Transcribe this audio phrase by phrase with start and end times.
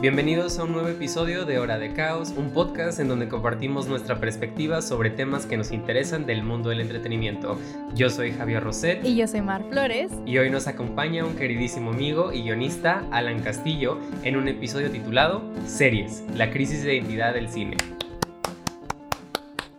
[0.00, 4.18] Bienvenidos a un nuevo episodio de Hora de Caos, un podcast en donde compartimos nuestra
[4.18, 7.58] perspectiva sobre temas que nos interesan del mundo del entretenimiento.
[7.94, 9.04] Yo soy Javier Roset.
[9.04, 10.10] Y yo soy Mar Flores.
[10.24, 15.42] Y hoy nos acompaña un queridísimo amigo y guionista, Alan Castillo, en un episodio titulado
[15.66, 17.76] Series, la crisis de identidad del cine.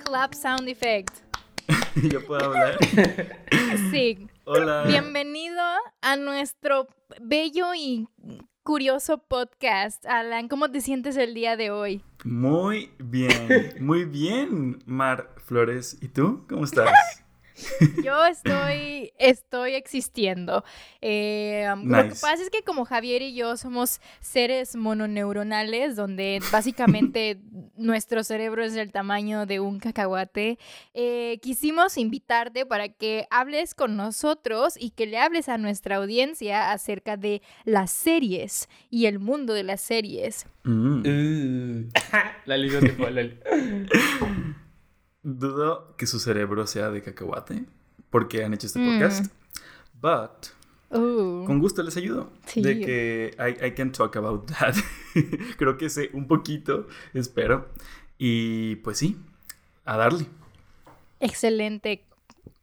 [0.05, 1.15] Clap sound effect.
[2.11, 2.77] ¿Yo puedo hablar?
[3.89, 4.27] sí.
[4.45, 4.83] Hola.
[4.85, 5.63] Bienvenido
[6.01, 6.87] a nuestro
[7.19, 8.07] bello y
[8.63, 10.05] curioso podcast.
[10.05, 12.03] Alan, ¿cómo te sientes el día de hoy?
[12.23, 15.97] Muy bien, muy bien, Mar Flores.
[16.01, 16.45] ¿Y tú?
[16.47, 16.89] ¿Cómo estás?
[18.03, 20.63] Yo estoy, estoy existiendo.
[21.01, 27.39] Eh, lo que pasa es que como Javier y yo somos seres mononeuronales, donde básicamente
[27.75, 30.57] nuestro cerebro es del tamaño de un cacahuate,
[30.93, 36.71] eh, quisimos invitarte para que hables con nosotros y que le hables a nuestra audiencia
[36.71, 40.45] acerca de las series y el mundo de las series.
[40.63, 41.01] Mm.
[41.01, 41.89] Uh.
[42.45, 43.37] la de
[45.23, 47.65] Dudo que su cerebro sea de cacahuate
[48.09, 49.25] porque han hecho este podcast.
[49.25, 49.29] Mm.
[50.01, 51.45] But uh.
[51.45, 52.31] con gusto les ayudo.
[52.55, 54.75] De que I, I, can talk about that.
[55.57, 57.69] Creo que sé un poquito, espero.
[58.17, 59.17] Y pues sí,
[59.85, 60.27] a darle.
[61.19, 62.03] Excelente,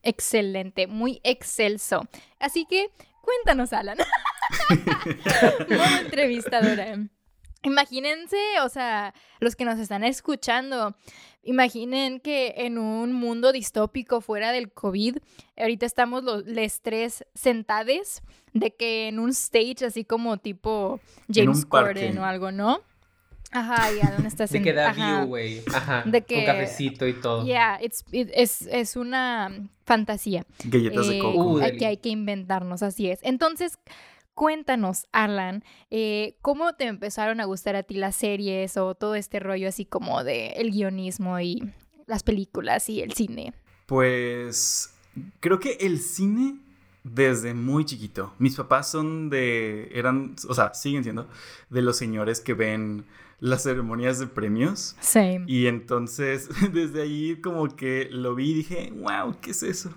[0.03, 2.07] excelente, muy excelso.
[2.39, 2.91] Así que
[3.23, 3.99] cuéntanos, Alan.
[5.71, 6.99] Modo entrevistadora.
[7.63, 10.95] Imagínense, o sea, los que nos están escuchando,
[11.43, 15.19] imaginen que en un mundo distópico fuera del COVID,
[15.57, 16.45] ahorita estamos los
[16.83, 18.23] tres sentades
[18.53, 21.01] de que en un stage así como tipo
[21.33, 22.83] James Corden o algo, ¿no?
[23.51, 24.51] Ajá, ya, ¿dónde estás?
[24.53, 25.63] de que da view, güey.
[25.73, 26.03] Ajá.
[26.05, 27.45] De que, con cafecito y todo.
[27.45, 29.51] Yeah, it's, es, es una
[29.85, 30.45] fantasía.
[30.65, 31.61] Galletas de coco.
[31.63, 33.21] Eh, que hay que inventarnos, así es.
[33.23, 33.79] Entonces,
[34.39, 39.41] Cuéntanos, Alan, eh, ¿cómo te empezaron a gustar a ti las series o todo este
[39.41, 41.61] rollo así como de el guionismo y
[42.07, 43.53] las películas y el cine?
[43.87, 44.95] Pues
[45.41, 46.61] creo que el cine
[47.03, 48.33] desde muy chiquito.
[48.39, 51.29] Mis papás son de, eran, o sea, siguen siendo
[51.69, 53.07] de los señores que ven
[53.41, 54.97] las ceremonias de premios.
[55.01, 55.45] Same.
[55.47, 59.93] Y entonces desde ahí como que lo vi y dije, wow, ¿qué es eso?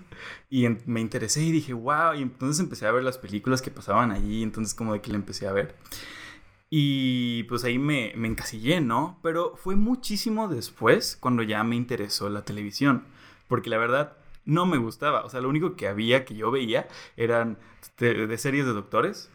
[0.48, 4.10] Y me interesé y dije, wow, y entonces empecé a ver las películas que pasaban
[4.10, 5.74] allí, entonces como de que la empecé a ver.
[6.70, 9.18] Y pues ahí me, me encasillé, ¿no?
[9.22, 13.04] Pero fue muchísimo después cuando ya me interesó la televisión,
[13.48, 16.88] porque la verdad no me gustaba, o sea, lo único que había que yo veía
[17.16, 17.58] eran
[17.98, 19.30] de series de doctores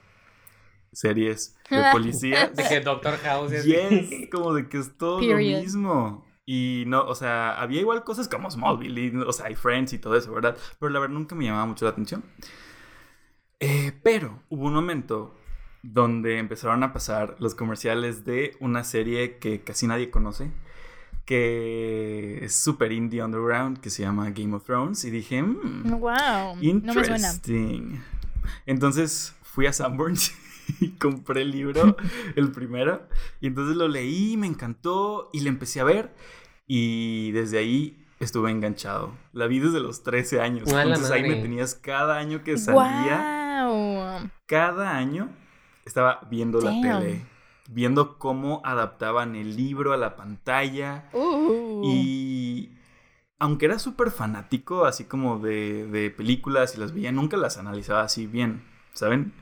[0.97, 2.47] series de policía.
[2.47, 3.65] de que Doctor House es.
[3.65, 6.25] Yes, como de que es todo lo mismo.
[6.45, 9.99] Y no, o sea, había igual cosas como Smallville, y, o sea, hay Friends y
[9.99, 10.57] todo eso, ¿verdad?
[10.79, 12.23] Pero la verdad nunca me llamaba mucho la atención.
[13.59, 15.35] Eh, pero hubo un momento
[15.83, 20.51] donde empezaron a pasar los comerciales de una serie que casi nadie conoce,
[21.25, 28.01] que es super indie underground, que se llama Game of Thrones, y dije, wow, interesting.
[28.65, 30.33] Entonces fui a Sanborns
[30.79, 31.97] y compré el libro,
[32.35, 33.07] el primero,
[33.41, 36.13] y entonces lo leí, me encantó y le empecé a ver
[36.67, 39.13] y desde ahí estuve enganchado.
[39.31, 40.67] La vi desde los 13 años.
[40.67, 43.67] entonces ahí me tenías cada año que salía.
[44.45, 45.29] Cada año
[45.85, 47.25] estaba viendo la tele,
[47.69, 51.09] viendo cómo adaptaban el libro a la pantalla.
[51.13, 51.81] Uh.
[51.85, 52.72] Y
[53.39, 58.01] aunque era súper fanático, así como de, de películas y las veía, nunca las analizaba
[58.01, 58.63] así bien,
[58.94, 59.33] ¿saben?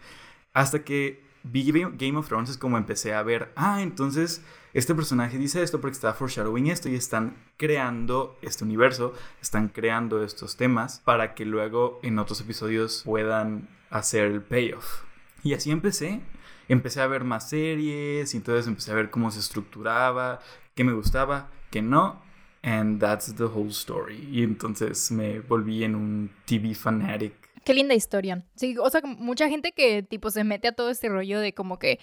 [0.55, 4.41] Hasta que vi Game of Thrones es como empecé a ver, ah, entonces
[4.73, 10.23] este personaje dice esto porque está foreshadowing esto y están creando este universo, están creando
[10.23, 15.03] estos temas para que luego en otros episodios puedan hacer el payoff.
[15.43, 16.21] Y así empecé.
[16.69, 20.39] Empecé a ver más series y entonces empecé a ver cómo se estructuraba,
[20.73, 22.23] qué me gustaba, qué no.
[22.63, 24.27] And that's the whole story.
[24.31, 28.45] Y entonces me volví en un TV fanatic Qué linda historia.
[28.55, 31.79] Sí, o sea, mucha gente que tipo se mete a todo este rollo de como
[31.79, 31.99] que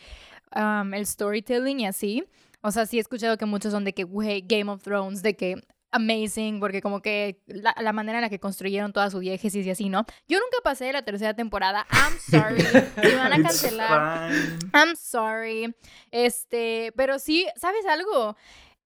[0.55, 2.25] el storytelling y así.
[2.63, 5.37] O sea, sí he escuchado que muchos son de que, güey, Game of Thrones, de
[5.37, 5.63] que
[5.93, 9.89] amazing, porque como que la, manera en la que construyeron toda su diégesis y así,
[9.89, 10.05] ¿no?
[10.27, 11.87] Yo nunca pasé de la tercera temporada.
[11.91, 12.65] I'm sorry.
[12.97, 14.33] Me van a cancelar.
[14.75, 15.75] I'm sorry.
[16.11, 18.37] Este, pero sí, ¿sabes algo?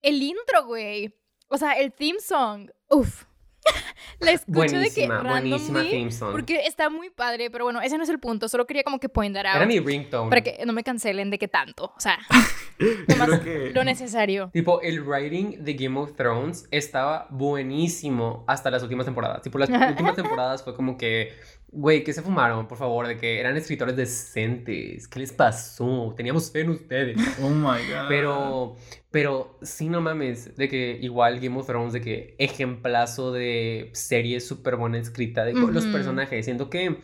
[0.03, 1.15] El intro, güey.
[1.49, 2.71] O sea, el theme song.
[2.91, 3.25] Uf.
[4.21, 8.19] la escucho de que randomly, porque está muy padre, pero bueno, ese no es el
[8.19, 9.57] punto, solo quería como que pointar out.
[9.57, 10.31] Era mi ringtone.
[10.31, 12.19] Para que no me cancelen de que tanto, o sea,
[13.75, 14.51] lo necesario.
[14.53, 19.43] Tipo, el writing de Game of Thrones estaba buenísimo hasta las últimas temporadas.
[19.43, 21.33] Tipo, las últimas temporadas fue como que
[21.69, 23.07] Güey, ¿qué se fumaron, por favor?
[23.07, 25.09] De que eran escritores decentes.
[25.09, 26.15] ¿Qué les pasó?
[26.17, 27.17] Teníamos fe en ustedes.
[27.43, 28.09] Oh my god.
[28.09, 28.77] Pero,
[29.11, 34.41] pero sí, no mames, de que igual Game of Thrones, de que ejemplazo de serie
[34.41, 35.93] súper buena escrita de co- los Ujú.
[35.93, 36.45] personajes.
[36.45, 36.99] Siento que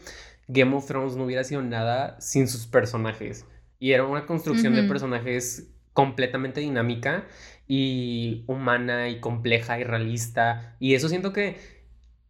[0.49, 3.45] Game of Thrones no hubiera sido nada sin sus personajes.
[3.79, 4.89] Y era una construcción de Ujú.
[4.89, 7.27] personajes completamente dinámica
[7.69, 10.77] y humana y compleja y realista.
[10.79, 11.57] Y eso siento que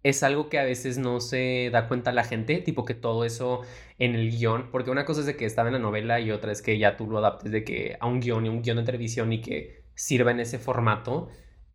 [0.02, 3.62] es algo que a veces no se da cuenta la gente, tipo que todo eso
[3.98, 6.50] en el guion, porque una cosa es de que estaba en la novela y otra
[6.50, 8.82] es que ya tú lo adaptes de que a un guion y un guion de
[8.82, 11.28] televisión y que sirva en ese formato,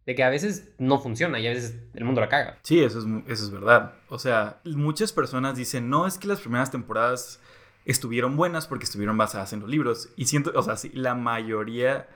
[0.05, 2.59] de que a veces no funciona y a veces el mundo la caga.
[2.63, 3.93] Sí, eso es, eso es verdad.
[4.09, 7.41] O sea, muchas personas dicen, no, es que las primeras temporadas
[7.83, 10.09] estuvieron buenas porque estuvieron basadas en los libros.
[10.15, 12.07] Y siento, o sea, sí, la mayoría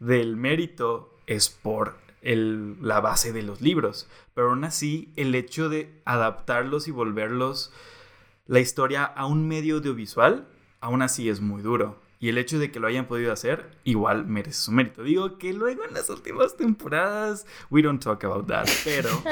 [0.00, 4.08] del mérito es por el- la base de los libros.
[4.34, 7.72] Pero aún así, el hecho de adaptarlos y volverlos
[8.46, 10.46] la historia a un medio audiovisual,
[10.80, 12.02] aún así es muy duro.
[12.20, 15.02] Y el hecho de que lo hayan podido hacer, igual merece su mérito.
[15.02, 19.08] Digo que luego en las últimas temporadas, we don't talk about that, pero...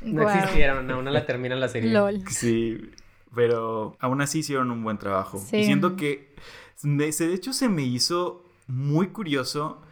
[0.00, 1.92] No existieron, aún no la terminan la serie.
[1.92, 2.22] LOL.
[2.28, 2.90] Sí,
[3.34, 5.38] pero aún así hicieron un buen trabajo.
[5.38, 5.56] Sí.
[5.58, 6.34] Y siento que,
[6.82, 9.82] de hecho, se me hizo muy curioso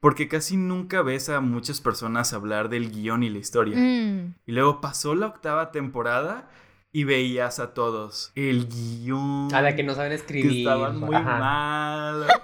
[0.00, 3.76] porque casi nunca ves a muchas personas hablar del guion y la historia.
[3.76, 4.34] Mm.
[4.46, 6.48] Y luego pasó la octava temporada
[6.92, 9.54] y veías a todos el guion.
[9.54, 10.58] A la que no saben que escribir.
[10.58, 11.38] estaban muy ajá.
[11.38, 12.26] mal.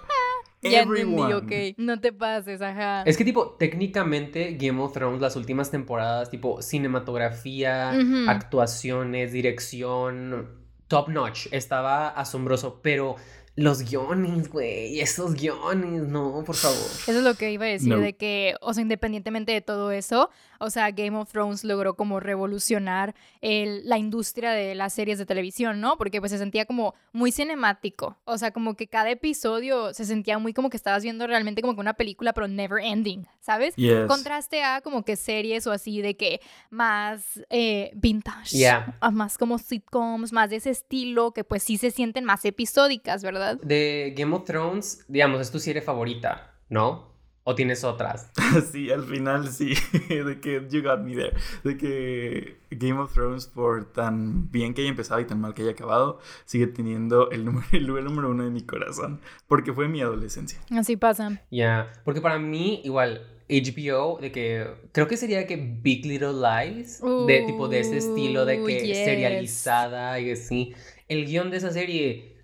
[0.62, 1.34] Ya entendí, Everyone.
[1.34, 1.76] ok.
[1.76, 3.02] No te pases, ajá.
[3.02, 7.92] Es que tipo, técnicamente Game of Thrones, las últimas temporadas, tipo cinematografía,
[8.26, 10.48] actuaciones, dirección,
[10.88, 13.16] top notch, estaba asombroso, pero
[13.56, 16.76] los guiones, güey, esos guiones, no, por favor.
[16.76, 17.98] Eso es lo que iba a decir, No.
[18.00, 20.28] de que, o sea, independientemente de todo eso,
[20.60, 25.24] o sea, Game of Thrones logró como revolucionar el- la industria de las series de
[25.26, 25.96] televisión, ¿no?
[25.96, 30.38] Porque pues se sentía como muy cinemático, o sea, como que cada episodio se sentía
[30.38, 33.74] muy como que estabas viendo realmente como que una película, pero never ending, ¿sabes?
[33.76, 34.06] Yes.
[34.06, 38.98] Contraste a como que series o así de que más eh, vintage, Yeah.
[39.12, 43.45] más como sitcoms, más de ese estilo, que pues sí se sienten más episódicas, ¿verdad?
[43.54, 47.14] De Game of Thrones, digamos, es tu serie favorita, ¿no?
[47.44, 48.32] ¿O tienes otras?
[48.72, 49.74] Sí, al final sí,
[50.08, 51.32] de que you got me there,
[51.62, 55.62] de que Game of Thrones por tan bien que haya empezado y tan mal que
[55.62, 59.86] haya acabado, sigue teniendo el, número, el lugar número uno de mi corazón, porque fue
[59.86, 60.58] mi adolescencia.
[60.70, 61.40] Así pasa.
[61.50, 66.32] Ya, porque para mí, igual, HBO, de que creo que sería de que Big Little
[66.34, 68.96] Lies, de tipo de ese estilo de Ooh, que yes.
[68.98, 70.74] serializada y así.
[71.08, 72.35] El guion de esa serie.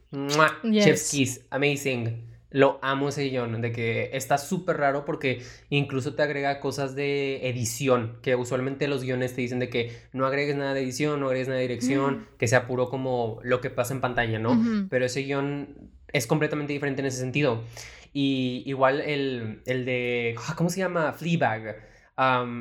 [0.62, 0.84] Yes.
[0.84, 2.30] Chef's Kiss, amazing.
[2.50, 7.48] Lo amo ese guion, de que está súper raro porque incluso te agrega cosas de
[7.48, 11.28] edición, que usualmente los guiones te dicen de que no agregues nada de edición, no
[11.28, 14.62] agregues nada de dirección, que sea puro como lo que pasa en pantalla, ¿no?
[14.90, 17.64] Pero ese guion es completamente diferente en ese sentido.
[18.12, 21.14] Y igual el, el de, ah, ¿cómo se llama?
[21.14, 21.88] Fleabag.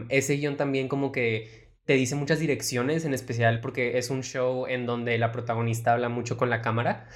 [0.08, 4.68] Ese guion también como que te dice muchas direcciones, en especial porque es un show
[4.68, 7.10] en donde la protagonista habla mucho con la cámara.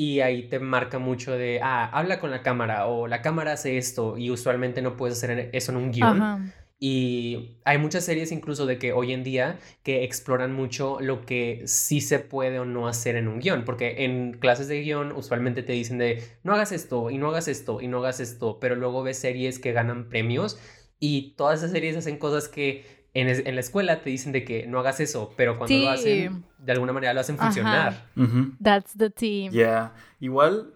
[0.00, 3.76] Y ahí te marca mucho de, ah, habla con la cámara o la cámara hace
[3.76, 6.22] esto y usualmente no puedes hacer eso en un guion.
[6.22, 6.40] Ajá.
[6.78, 11.64] Y hay muchas series incluso de que hoy en día que exploran mucho lo que
[11.66, 15.62] sí se puede o no hacer en un guion, porque en clases de guion usualmente
[15.62, 18.76] te dicen de no hagas esto y no hagas esto y no hagas esto, pero
[18.76, 20.58] luego ves series que ganan premios
[20.98, 24.44] y todas esas series hacen cosas que en, es- en la escuela te dicen de
[24.44, 25.82] que no hagas eso, pero cuando Sí.
[25.84, 28.08] lo hacen, de alguna manera lo hacen funcionar.
[28.16, 28.52] Ujú.
[28.62, 29.52] That's the team.
[29.52, 30.74] Ya, igual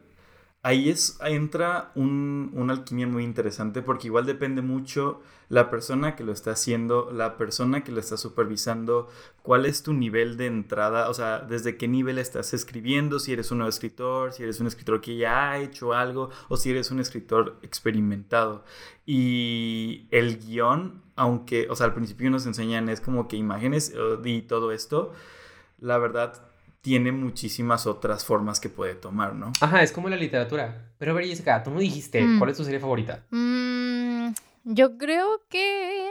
[0.63, 6.17] ahí es, ahí entra un, una alquimia muy interesante porque igual depende mucho la persona
[6.17, 9.11] que lo está haciendo, la persona que lo está supervisando,
[9.43, 13.51] cuál es tu nivel de entrada, o sea, desde qué nivel estás escribiendo, si eres
[13.53, 16.91] un nuevo escritor, si eres un escritor que ya ha hecho algo o si eres
[16.91, 18.65] un escritor experimentado.
[19.05, 24.19] Y el guion, aunque, o sea, al principio nos enseñan es como que imágenes eh,
[24.25, 25.13] y todo esto,
[25.79, 26.35] la verdad
[26.81, 29.53] tiene muchísimas otras formas que puede tomar, ¿no?
[29.61, 30.91] Ajá, es como la literatura.
[30.99, 32.39] Pero a ver, Jessica, tú no dijiste Mm.
[32.39, 33.25] cuál es tu serie favorita.
[33.31, 34.29] Mm,
[34.65, 36.11] yo creo que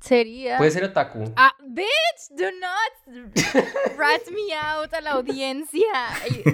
[0.00, 0.56] sería...
[0.56, 1.32] Puede ser Otaku.
[1.36, 3.26] Ah, bitch, do not
[3.98, 5.86] rat me out a la audiencia.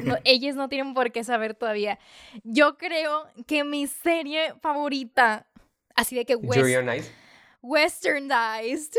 [0.05, 1.99] No- ellos no tienen por qué saber todavía.
[2.45, 5.47] Yo creo que mi serie favorita,
[5.95, 7.13] así de que west- Jury on Ice.
[7.63, 8.95] Westernized,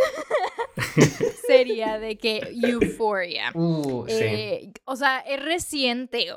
[1.48, 3.51] sería de que Euphoria.
[3.53, 4.13] Uh, sí.
[4.13, 6.27] Eh, o sea, es reciente.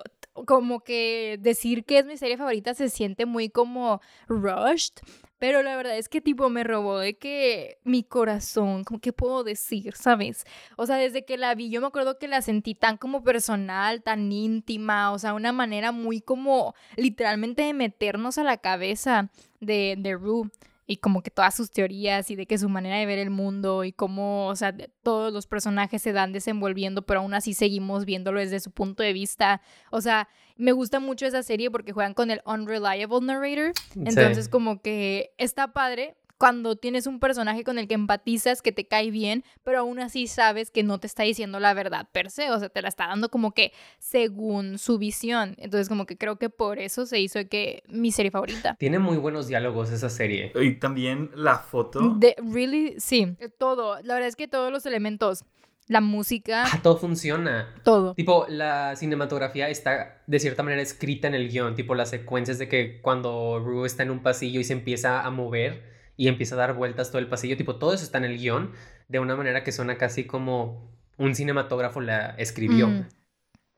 [0.44, 4.92] Como que decir que es mi serie favorita se siente muy como rushed.
[5.38, 9.44] Pero la verdad es que tipo me robó de que mi corazón, como que puedo
[9.44, 10.46] decir, ¿sabes?
[10.76, 14.02] O sea, desde que la vi, yo me acuerdo que la sentí tan como personal,
[14.02, 19.30] tan íntima, o sea, una manera muy como literalmente de meternos a la cabeza
[19.60, 20.50] de, de Rue
[20.86, 23.84] y como que todas sus teorías y de que su manera de ver el mundo
[23.84, 28.40] y cómo, o sea, todos los personajes se dan desenvolviendo, pero aún así seguimos viéndolo
[28.40, 29.60] desde su punto de vista.
[29.90, 33.72] O sea, me gusta mucho esa serie porque juegan con el unreliable narrator.
[33.96, 38.86] Entonces, como que está padre cuando tienes un personaje con el que empatizas, que te
[38.86, 42.50] cae bien, pero aún así sabes que no te está diciendo la verdad per se,
[42.50, 45.54] o sea, te la está dando como que según su visión.
[45.58, 48.76] Entonces, como que creo que por eso se hizo que mi serie favorita.
[48.78, 50.52] Tiene muy buenos diálogos esa serie.
[50.54, 52.14] Y también la foto.
[52.16, 53.96] De, really, sí, todo.
[54.02, 55.44] La verdad es que todos los elementos
[55.88, 56.64] la música.
[56.66, 57.74] Ah, todo funciona.
[57.84, 58.14] Todo.
[58.14, 61.74] Tipo, la cinematografía está de cierta manera escrita en el guion.
[61.74, 65.30] Tipo, las secuencias de que cuando Rue está en un pasillo y se empieza a
[65.30, 68.38] mover y empieza a dar vueltas todo el pasillo, tipo, todo eso está en el
[68.38, 68.72] guion
[69.08, 72.88] de una manera que suena casi como un cinematógrafo la escribió.
[72.88, 73.08] Mm.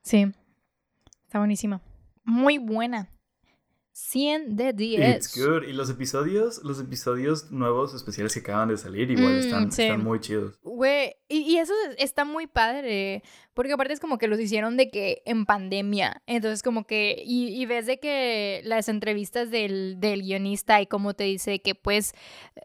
[0.02, 0.32] Sí,
[1.26, 1.80] está buenísima.
[2.24, 3.08] Muy buena.
[3.98, 5.16] 100 de 10.
[5.16, 5.64] It's good.
[5.64, 10.04] Y los episodios, los episodios nuevos especiales que acaban de salir, igual mm, están, están,
[10.04, 10.58] muy chidos.
[10.62, 13.22] Güey, y, y, eso está muy padre.
[13.58, 16.22] Porque aparte es como que los hicieron de que en pandemia.
[16.28, 21.24] Entonces como que, y, ves de que las entrevistas del, del, guionista y como te
[21.24, 22.12] dice que pues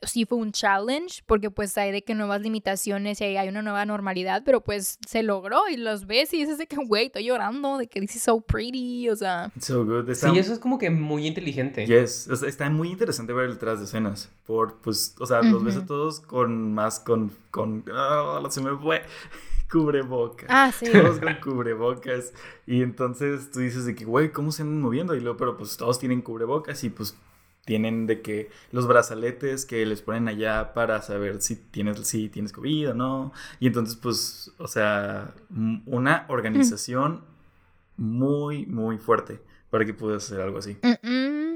[0.03, 3.87] sí fue un challenge, porque pues hay de que nuevas limitaciones y hay una nueva
[3.87, 7.79] normalidad, pero pues se logró y los ves y dices de que, güey, estoy llorando,
[7.79, 9.51] de que this is so pretty, o sea.
[9.59, 10.13] So good.
[10.13, 11.85] Sí, eso es como que muy inteligente.
[11.85, 14.31] Yes, está muy interesante ver detrás de escenas.
[14.45, 18.75] Por, pues, o sea, los ves a todos con más, con, con, oh, se me
[18.77, 19.03] fue
[19.71, 20.47] cubrebocas.
[20.49, 20.85] Ah, sí.
[20.91, 22.33] Todos con cubrebocas.
[22.67, 25.15] Y entonces tú dices de que, güey, ¿cómo se andan moviendo?
[25.15, 27.17] Y luego, pero pues todos tienen cubrebocas y pues
[27.65, 32.51] tienen de que los brazaletes que les ponen allá para saber si tienes, si tienes
[32.51, 33.33] COVID o no.
[33.59, 35.33] Y entonces, pues, o sea,
[35.85, 37.23] una organización
[37.97, 39.39] muy, muy fuerte
[39.73, 40.77] para que puedas hacer algo así.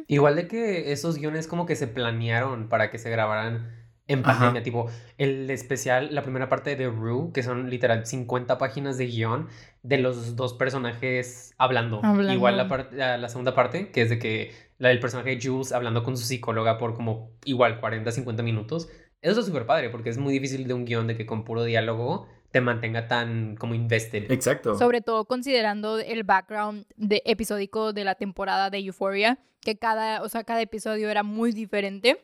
[0.07, 3.71] Igual de que esos guiones como que se planearon para que se grabaran
[4.07, 8.97] en pandemia, tipo, el especial, la primera parte de Rue, que son literal 50 páginas
[8.97, 9.49] de guion
[9.83, 12.01] de los dos personajes hablando.
[12.27, 16.01] Igual la, la segunda parte, que es de que la del personaje de Jules hablando
[16.01, 18.89] con su psicóloga por como igual 40, 50 minutos.
[19.21, 21.63] Eso es súper padre, porque es muy difícil de un guion de que con puro
[21.63, 24.31] diálogo te mantenga tan como invested.
[24.31, 24.77] Exacto.
[24.77, 30.29] Sobre todo considerando el background de episódico de la temporada de Euphoria, que cada, o
[30.29, 32.23] sea, cada episodio era muy diferente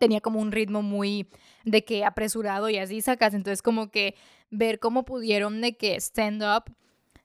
[0.00, 1.28] tenía como un ritmo muy
[1.64, 3.34] de que apresurado y así sacas.
[3.34, 4.16] Entonces como que
[4.50, 6.74] ver cómo pudieron de que stand up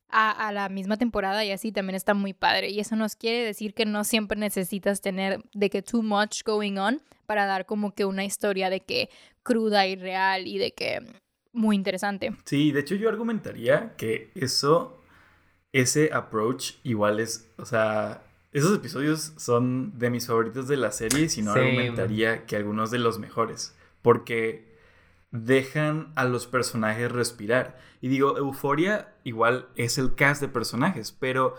[0.09, 2.69] a, la misma temporada y así también está muy padre.
[2.69, 6.77] Y eso nos quiere decir que no siempre necesitas tener de que too much going
[6.77, 9.09] on para dar como que una historia de que
[9.43, 11.01] cruda y real y de que
[11.55, 12.35] muy interesante.
[12.45, 15.01] Sí, de hecho yo argumentaría que eso,
[15.71, 18.21] ese approach igual es, o sea,
[18.51, 22.99] esos episodios son de mis favoritos de la serie, si no argumentaría que algunos de
[22.99, 24.75] los mejores, porque
[25.31, 27.77] dejan a los personajes respirar.
[28.01, 31.55] Y digo, Euforia igual es el cast de personajes, pero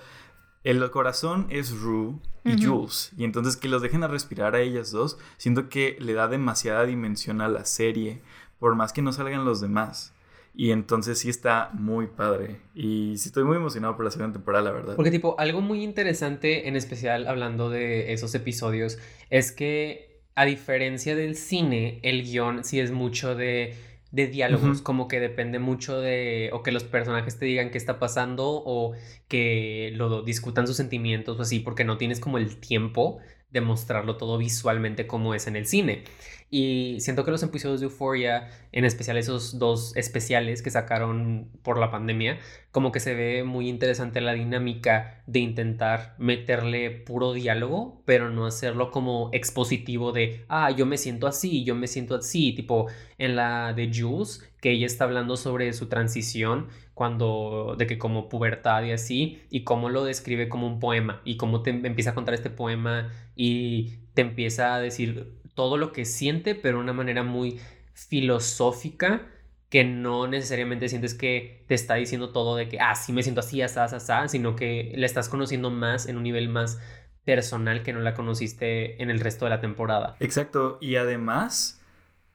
[0.64, 3.12] el corazón es Rue y Jules.
[3.16, 6.86] Y entonces que los dejen a respirar a ellas dos, siento que le da demasiada
[6.86, 8.22] dimensión a la serie,
[8.58, 10.12] por más que no salgan los demás.
[10.54, 12.60] Y entonces sí está muy padre.
[12.75, 14.96] Y sí estoy muy emocionado por la segunda temporada, la verdad.
[14.96, 18.98] Porque tipo, algo muy interesante, en especial hablando de esos episodios,
[19.28, 23.75] es que a diferencia del cine, el guion sí es mucho de,
[24.12, 27.98] de diálogos, como que depende mucho de, o que los personajes te digan qué está
[27.98, 28.94] pasando, o
[29.28, 33.18] que lo discutan sus sentimientos o así, porque no tienes como el tiempo
[33.50, 36.04] de mostrarlo todo visualmente como es en el cine.
[36.48, 41.78] Y siento que los episodios de Euphoria, en especial esos dos especiales que sacaron por
[41.78, 42.38] la pandemia,
[42.70, 48.46] como que se ve muy interesante la dinámica de intentar meterle puro diálogo, pero no
[48.46, 52.86] hacerlo como expositivo de, ah, yo me siento así, yo me siento así, tipo
[53.18, 58.28] en la de Jules, que ella está hablando sobre su transición cuando de que como
[58.28, 62.14] pubertad y así y cómo lo describe como un poema y cómo te empieza a
[62.14, 66.92] contar este poema y te empieza a decir todo lo que siente, pero de una
[66.92, 67.58] manera muy
[67.94, 69.22] filosófica
[69.68, 73.60] que no necesariamente sientes que te está diciendo todo de que, ah, me siento así,
[73.62, 76.78] así, así, sino que la estás conociendo más en un nivel más
[77.25, 80.16] personal que no la conociste en el resto de la temporada.
[80.20, 81.80] Exacto, y además,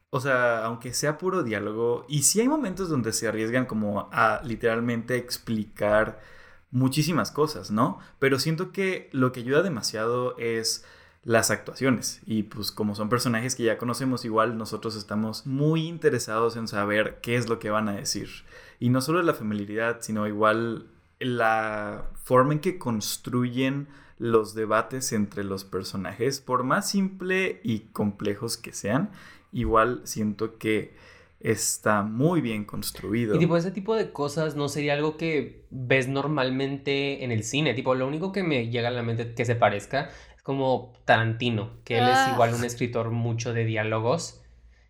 [0.09, 4.41] o sea, aunque sea puro diálogo, y sí hay momentos donde se arriesgan como a
[4.43, 6.19] literalmente explicar
[6.71, 7.99] muchísimas cosas, ¿no?
[8.19, 10.85] Pero siento que lo que ayuda demasiado es
[11.23, 12.21] las actuaciones.
[12.25, 17.19] Y pues como son personajes que ya conocemos, igual nosotros estamos muy interesados en saber
[17.21, 18.29] qué es lo que van a decir.
[18.79, 20.87] Y no solo la familiaridad, sino igual
[21.19, 23.87] la forma en que construyen
[24.17, 29.09] los debates entre los personajes, por más simple y complejos que sean,
[29.51, 30.93] igual siento que
[31.39, 33.35] está muy bien construido.
[33.35, 37.73] Y tipo, ese tipo de cosas no sería algo que ves normalmente en el cine.
[37.73, 40.11] Tipo, lo único que me llega a la mente que se parezca
[40.43, 42.31] como Tarantino, que él es Ah.
[42.33, 44.41] igual un escritor mucho de diálogos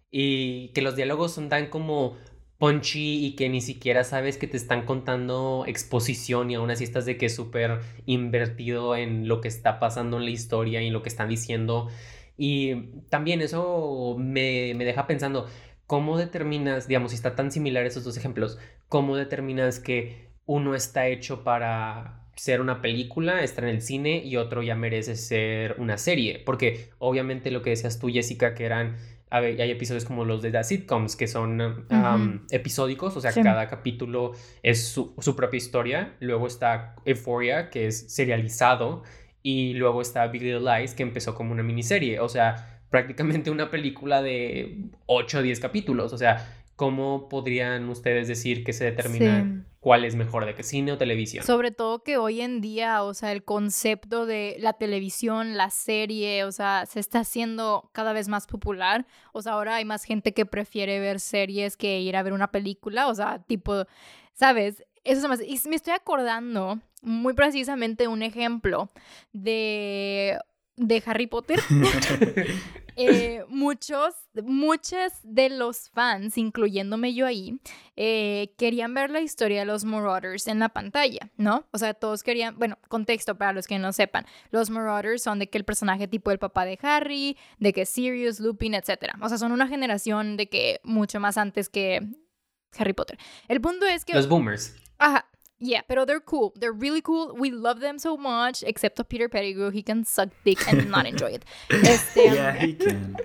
[0.09, 2.17] y que los diálogos son tan como
[2.57, 7.05] punchy y que ni siquiera sabes que te están contando exposición y aún así estás
[7.05, 11.01] de que súper invertido en lo que está pasando en la historia y en lo
[11.01, 11.89] que están diciendo.
[12.37, 15.47] Y también eso me, me deja pensando,
[15.87, 21.07] ¿cómo determinas, digamos, si está tan similar esos dos ejemplos, cómo determinas que uno está
[21.07, 25.97] hecho para ser una película, estar en el cine y otro ya merece ser una
[25.97, 26.41] serie?
[26.43, 28.95] Porque obviamente lo que decías tú, Jessica, que eran
[29.29, 33.31] a ver, hay episodios como los de las sitcoms que son um, episódicos, o sea,
[33.31, 33.41] Sí.
[33.43, 36.15] cada capítulo es su, su propia historia.
[36.19, 39.03] Luego está Euphoria, que es serializado.
[39.43, 42.19] Y luego está Big Little Lies, que empezó como una miniserie.
[42.19, 46.11] O sea, prácticamente una película de 8 o 10 capítulos.
[46.11, 49.70] O sea, ¿cómo podrían ustedes decir que se determina Sí.
[49.81, 51.43] Cuál es mejor, de qué cine o televisión?
[51.43, 56.45] Sobre todo que hoy en día, o sea, el concepto de la televisión, la serie,
[56.45, 59.05] o sea, se está haciendo cada vez más popular.
[59.33, 62.51] O sea, ahora hay más gente que prefiere ver series que ir a ver una
[62.51, 63.07] película.
[63.07, 63.85] O sea, tipo,
[64.33, 64.83] ¿sabes?
[65.03, 68.91] Eso me hace- Y me estoy acordando muy precisamente un ejemplo
[69.33, 70.37] de,
[70.81, 71.59] de Harry Potter.
[72.97, 77.57] Eh, muchos, muchos de los fans, incluyéndome yo ahí,
[77.95, 81.65] eh, querían ver la historia de los Marauders en la pantalla, ¿no?
[81.71, 85.49] O sea, todos querían, bueno, contexto para los que no sepan, los Marauders son de
[85.49, 89.13] que el personaje tipo el papá de Harry, de que Sirius, Lupin, etc.
[89.21, 92.05] O sea, son una generación de que mucho más antes que
[92.77, 93.17] Harry Potter.
[93.47, 94.13] El punto es que...
[94.13, 94.75] Los boomers.
[94.97, 95.30] Ajá.
[95.63, 96.51] Yeah, pero they're cool.
[96.59, 97.35] They're really cool.
[97.37, 98.63] We love them so much.
[98.63, 99.69] Except for Peter Pettigrew.
[99.69, 101.45] He can suck dick and not enjoy it.
[101.69, 103.15] Este, Yeah, he can.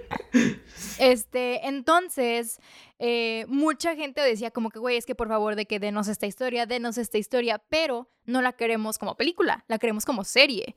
[0.99, 2.61] este, entonces,
[2.99, 6.27] eh, mucha gente decía como que, güey, es que por favor de que denos esta
[6.27, 10.77] historia, denos esta historia, pero no la queremos como película, la queremos como serie.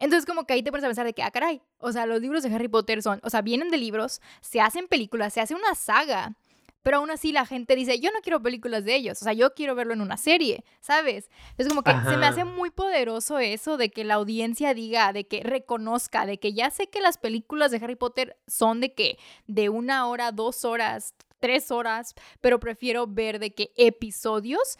[0.00, 2.20] Entonces como que ahí te pones a pensar de que, ah, caray, o sea, los
[2.20, 5.54] libros de Harry Potter son, o sea, vienen de libros, se hacen películas, se hace
[5.54, 6.36] una saga,
[6.82, 9.54] pero aún así la gente dice, yo no quiero películas de ellos, o sea, yo
[9.54, 11.30] quiero verlo en una serie, ¿sabes?
[11.56, 15.26] Es como que se me hace muy poderoso eso de que la audiencia diga, de
[15.26, 19.18] que reconozca, de que ya sé que las películas de Harry Potter son de que
[19.46, 24.78] de una hora, dos horas, tres horas, pero prefiero ver de que episodios.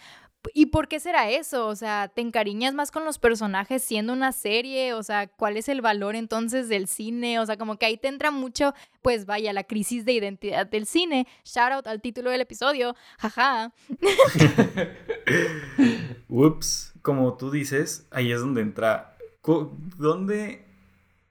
[0.55, 1.67] ¿Y por qué será eso?
[1.67, 4.95] O sea, ¿te encariñas más con los personajes siendo una serie?
[4.95, 7.41] O sea, ¿cuál es el valor entonces del cine?
[7.41, 8.73] O sea, como que ahí te entra mucho,
[9.03, 11.27] pues vaya, la crisis de identidad del cine.
[11.45, 13.73] Shout out al título del episodio, jaja.
[16.29, 19.17] Ups, como tú dices, ahí es donde entra.
[19.97, 20.65] ¿Dónde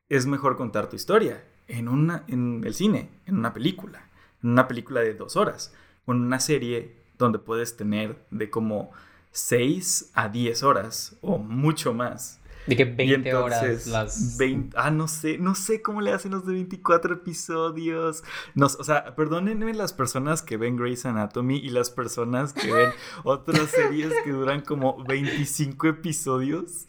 [0.10, 1.44] es mejor contar tu historia?
[1.68, 4.10] En, una, en el cine, en una película,
[4.44, 5.74] en una película de dos horas,
[6.06, 8.92] o en una serie donde puedes tener de como
[9.32, 12.40] 6 a 10 horas o mucho más.
[12.66, 14.38] De que Y 20 horas entonces, las...
[14.38, 18.24] 20 ah, no sé, no sé cómo le hacen los de 24 episodios.
[18.56, 22.92] No, o sea, perdónenme las personas que ven Grey's Anatomy y las personas que ven
[23.24, 26.88] otras series que duran como 25 episodios.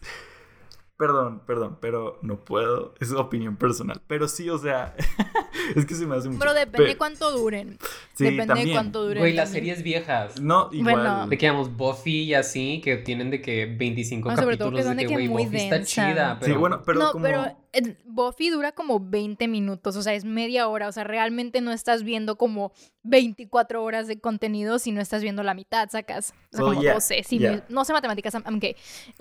[0.99, 2.93] Perdón, perdón, pero no puedo.
[2.99, 4.01] Es opinión personal.
[4.09, 4.97] Pero sí, o sea,
[5.77, 6.41] es que se me hace mucho.
[6.41, 7.79] Pero depende Pe- cuánto duren.
[8.15, 8.73] Sí, depende de también.
[8.73, 9.19] cuánto duren.
[9.21, 10.41] Güey, las series viejas.
[10.41, 10.95] No, igual.
[10.97, 11.27] Bueno.
[11.29, 14.81] De que vamos, Buffy y así, que tienen de que 25 Ah, sobre todo capítulos
[14.81, 15.89] que son de de que, que güey, Buffy está densa.
[16.13, 16.53] chida, pero...
[16.53, 17.23] Sí, bueno, pero no, como.
[17.25, 21.61] pero eh, Buffy dura como 20 minutos, o sea, es media hora, o sea, realmente
[21.61, 22.73] no estás viendo como
[23.05, 26.35] 24 horas de contenido si no estás viendo la mitad, sacas.
[26.53, 27.65] O sea, como yeah, 12, sí, yeah.
[27.69, 28.75] no sé matemáticas, I'm, I'm gay.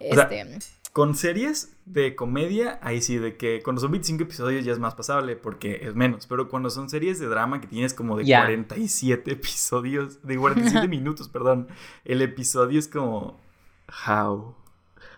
[0.10, 0.60] O sea, Este,
[0.98, 4.96] Con series de comedia, ahí sí, de que cuando son 25 episodios ya es más
[4.96, 6.26] pasable porque es menos.
[6.26, 8.40] Pero cuando son series de drama que tienes como de Ya.
[8.40, 11.68] 47 episodios, de 47 minutos, perdón,
[12.04, 13.40] el episodio es como.
[14.08, 14.56] How?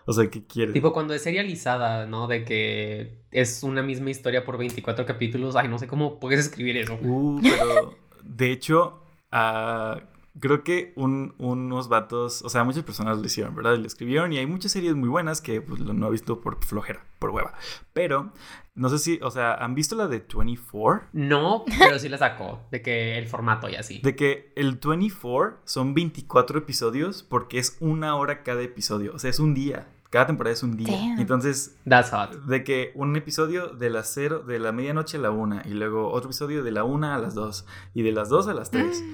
[0.04, 0.74] O sea, ¿qué quieres?
[0.74, 2.26] Tipo cuando es serializada, ¿no?
[2.26, 5.56] De que es una misma historia por 24 capítulos.
[5.56, 6.98] Ay, no sé cómo puedes escribir eso.
[7.00, 9.98] Uh, pero de hecho, ah,
[10.38, 13.76] creo que un- unos vatos, o sea, muchas personas lo hicieron, ¿verdad?
[13.76, 16.62] Lo escribieron y hay muchas series muy buenas que pues, lo- no he visto por
[16.64, 17.52] flojera, por hueva.
[17.92, 18.32] Pero,
[18.74, 21.08] no sé si, o sea, ¿han visto la de 24?
[21.12, 22.60] No, pero sí la sacó.
[22.70, 24.00] De que el formato y así.
[24.02, 29.30] De que el 24 son 24 episodios porque es una hora cada episodio, o sea,
[29.30, 30.88] es un día Cada temporada es un día.
[30.90, 31.20] Damn.
[31.20, 32.32] Entonces, That's hot.
[32.46, 36.10] de que un episodio de las cero, de la medianoche a la una, y luego
[36.10, 37.64] otro episodio de la una a las dos,
[37.94, 39.04] y de las dos a las tres.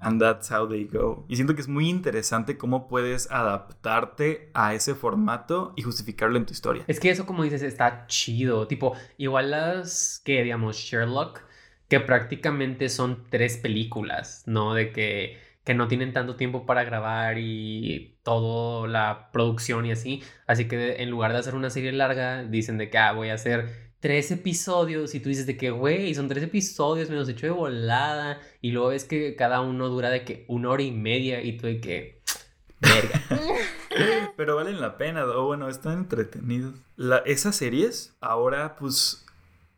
[0.00, 1.24] And that's how they go.
[1.28, 6.46] Y siento que es muy interesante cómo puedes adaptarte a ese formato y justificarlo en
[6.46, 6.84] tu historia.
[6.86, 8.66] Es que eso, como dices, está chido.
[8.66, 11.42] Tipo, igual las que, digamos, Sherlock,
[11.88, 14.74] que prácticamente son tres películas, ¿no?
[14.74, 20.22] De que, que no tienen tanto tiempo para grabar y todo la producción y así.
[20.46, 23.34] Así que en lugar de hacer una serie larga, dicen de que, ah, voy a
[23.34, 27.46] hacer tres episodios y tú dices de que, güey, son tres episodios, me los echo
[27.46, 28.40] de volada.
[28.60, 31.66] Y luego ves que cada uno dura de que una hora y media y tú
[31.66, 32.22] de que,
[32.80, 33.22] verga.
[34.36, 36.74] Pero valen la pena, o bueno, están entretenidos.
[36.96, 39.26] La, esas series ahora, pues,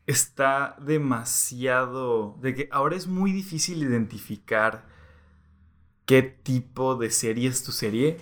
[0.07, 2.37] está demasiado...
[2.41, 4.85] De que ahora es muy difícil identificar
[6.05, 8.17] qué tipo de serie es tu serie.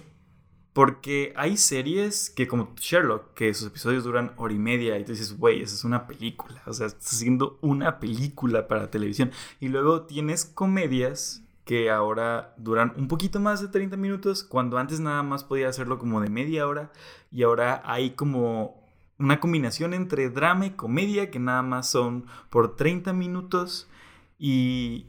[0.74, 5.12] Porque hay series que, como Sherlock, que sus episodios duran hora y media y tú
[5.12, 6.62] dices, güey, esa es una película.
[6.66, 9.32] O sea, estás haciendo una película para televisión.
[9.60, 15.00] Y luego tienes comedias que ahora duran un poquito más de 30 minutos, cuando antes
[15.00, 16.92] nada más podía hacerlo como de media hora.
[17.32, 18.82] Y ahora hay como
[19.20, 23.88] una combinación entre drama y comedia que nada más son por 30 minutos.
[24.44, 25.06] Y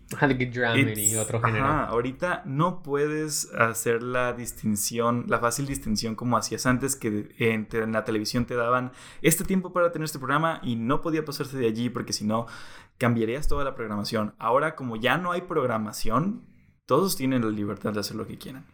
[0.85, 1.65] de It's- otro género.
[1.65, 7.67] ajá, ahorita no puedes hacer la distinción, la fácil distinción como hacías antes, que en,
[7.67, 8.93] te- en la televisión te daban
[9.23, 12.47] este tiempo para tener este programa y no podía pasarse de allí porque si no
[12.99, 14.35] cambiarías toda la programación.
[14.39, 16.43] Ahora como ya no hay programación,
[16.85, 18.67] todos tienen la libertad de hacer lo que quieran.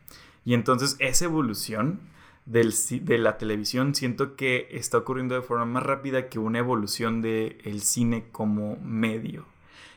[0.44, 2.00] Y entonces esa evolución
[2.46, 7.22] del, de la televisión siento que está ocurriendo de forma más rápida que una evolución
[7.22, 9.46] del el cine como medio.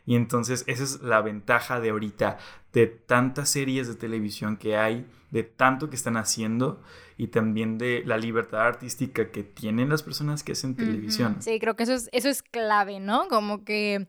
[0.05, 2.37] Y entonces esa es la ventaja de ahorita,
[2.73, 6.81] de tantas series de televisión que hay, de tanto que están haciendo
[7.17, 11.37] y también de la libertad artística que tienen las personas que hacen televisión.
[11.41, 13.27] Sí, creo que eso es, eso es clave, ¿no?
[13.27, 14.07] Como que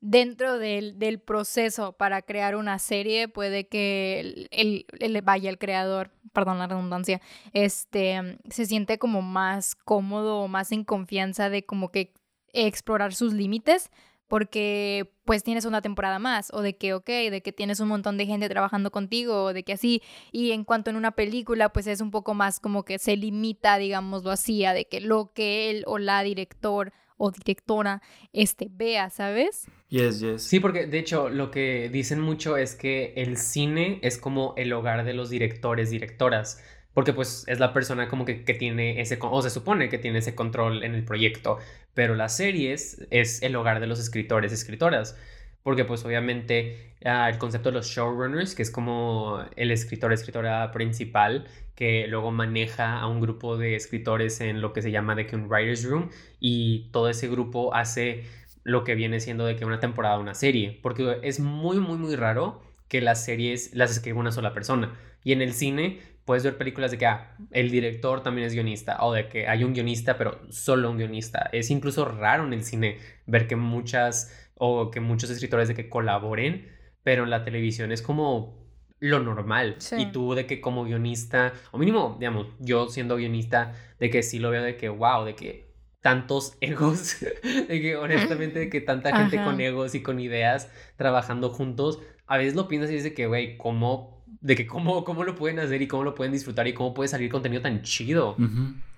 [0.00, 5.58] dentro del, del proceso para crear una serie puede que el, el- el- vaya el
[5.58, 7.20] creador, perdón la redundancia,
[7.52, 12.14] este se siente como más cómodo o más en confianza de como que
[12.52, 13.90] explorar sus límites
[14.28, 18.16] porque pues tienes una temporada más o de que ok, de que tienes un montón
[18.16, 21.86] de gente trabajando contigo o de que así y en cuanto en una película pues
[21.86, 25.70] es un poco más como que se limita digámoslo así a de que lo que
[25.70, 28.00] él o la director o directora
[28.32, 29.66] este vea, ¿sabes?
[29.88, 30.42] Yes, yes.
[30.42, 34.72] Sí, porque de hecho lo que dicen mucho es que el cine es como el
[34.72, 36.62] hogar de los directores, directoras,
[36.94, 40.18] porque pues es la persona como que, que tiene ese, o se supone que tiene
[40.18, 41.58] ese control en el proyecto,
[41.94, 45.16] pero las series es el hogar de los escritores, escritoras,
[45.62, 50.70] porque pues obviamente ah, el concepto de los showrunners, que es como el escritor, escritora
[50.72, 55.26] principal, que luego maneja a un grupo de escritores en lo que se llama de
[55.26, 58.24] que un writer's room y todo ese grupo hace
[58.64, 62.16] lo que viene siendo de que una temporada una serie, porque es muy muy muy
[62.16, 66.58] raro que las series las escriba una sola persona y en el cine puedes ver
[66.58, 70.18] películas de que ah, el director también es guionista o de que hay un guionista
[70.18, 71.48] pero solo un guionista.
[71.52, 75.88] Es incluso raro en el cine ver que muchas o que muchos escritores de que
[75.88, 76.70] colaboren,
[77.02, 79.76] pero en la televisión es como lo normal.
[79.78, 79.96] Sí.
[80.00, 84.38] Y tú de que como guionista, o mínimo, digamos, yo siendo guionista, de que sí
[84.38, 89.16] lo veo de que, wow, de que tantos egos, de que honestamente, de que tanta
[89.16, 89.46] gente Ajá.
[89.46, 93.56] con egos y con ideas trabajando juntos, a veces lo piensas y dices que, güey,
[93.56, 96.94] ¿cómo, de que cómo, cómo lo pueden hacer y cómo lo pueden disfrutar y cómo
[96.94, 98.36] puede salir contenido tan chido?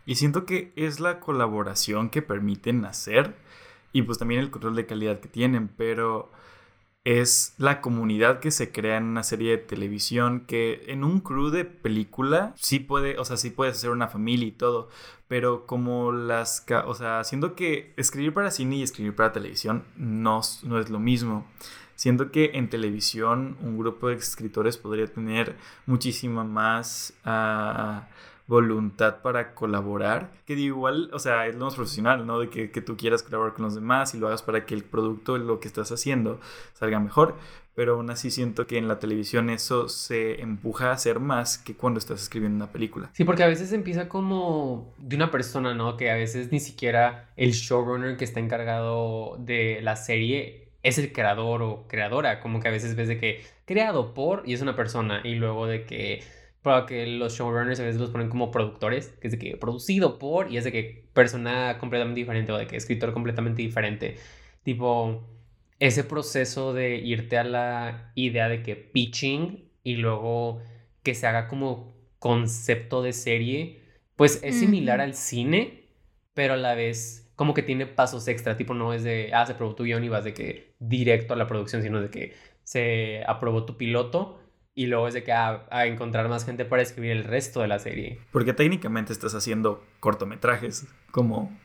[0.07, 3.35] Y siento que es la colaboración que permiten hacer
[3.93, 6.31] y pues también el control de calidad que tienen, pero
[7.05, 11.51] es la comunidad que se crea en una serie de televisión que en un crew
[11.51, 14.91] de película sí puede, o sea, sí puedes hacer una familia y todo,
[15.27, 20.43] pero como las, o sea, siento que escribir para cine y escribir para televisión no,
[20.63, 21.47] no es lo mismo.
[22.01, 28.09] Siento que en televisión un grupo de escritores podría tener muchísima más ah,
[28.47, 30.33] voluntad para colaborar.
[30.47, 32.41] Que digo, igual, o sea, es lo más profesional, ¿no?
[32.41, 34.83] De que, que tú quieras colaborar con los demás y lo hagas para que el
[34.83, 36.41] producto, lo que estás haciendo,
[36.73, 37.37] salga mejor.
[37.75, 41.75] Pero aún así siento que en la televisión eso se empuja a hacer más que
[41.75, 43.11] cuando estás escribiendo una película.
[43.13, 45.99] Sí, porque a veces empieza como de una persona, ¿no?
[45.99, 51.13] Que a veces ni siquiera el showrunner que está encargado de la serie es el
[51.13, 52.41] creador o creadora.
[52.41, 55.21] Como que a veces ves de que creado por y es una persona.
[55.25, 56.23] Y luego de que,
[56.63, 60.19] para que los showrunners a veces los ponen como productores, que es de que producido
[60.19, 64.17] por y es de que persona completamente diferente o de que escritor completamente diferente.
[64.63, 65.27] Tipo,
[65.79, 70.61] ese proceso de irte a la idea de que pitching y luego
[71.03, 73.81] que se haga como concepto de serie,
[74.15, 75.89] pues es similar al cine,
[76.35, 79.53] pero a la vez como que tiene pasos extra, tipo no es de, ah, se
[79.53, 83.25] aprobó tu guion y vas de que directo a la producción, sino de que se
[83.27, 84.39] aprobó tu piloto
[84.75, 87.69] y luego es de que ah, a encontrar más gente para escribir el resto de
[87.69, 88.21] la serie.
[88.31, 91.59] Porque técnicamente estás haciendo cortometrajes, como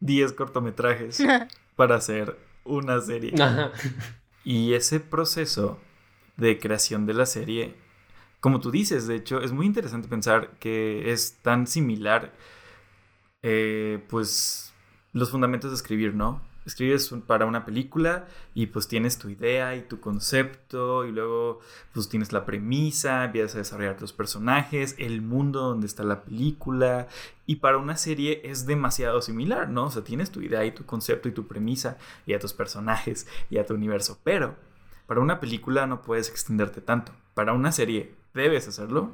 [0.00, 1.22] 10 cortometrajes
[1.76, 3.40] para hacer una serie.
[3.40, 3.70] Ajá.
[4.42, 5.78] Y ese proceso
[6.36, 7.76] de creación de la serie,
[8.40, 12.32] como tú dices, de hecho, es muy interesante pensar que es tan similar,
[13.42, 14.67] eh, pues,
[15.12, 16.40] los fundamentos de escribir, ¿no?
[16.66, 21.60] Escribes para una película y pues tienes tu idea y tu concepto y luego
[21.94, 27.08] pues tienes la premisa, empiezas a desarrollar los personajes, el mundo donde está la película
[27.46, 29.84] y para una serie es demasiado similar, ¿no?
[29.84, 33.26] O sea, tienes tu idea y tu concepto y tu premisa y a tus personajes
[33.48, 34.56] y a tu universo, pero
[35.06, 37.12] para una película no puedes extenderte tanto.
[37.32, 39.12] Para una serie debes hacerlo.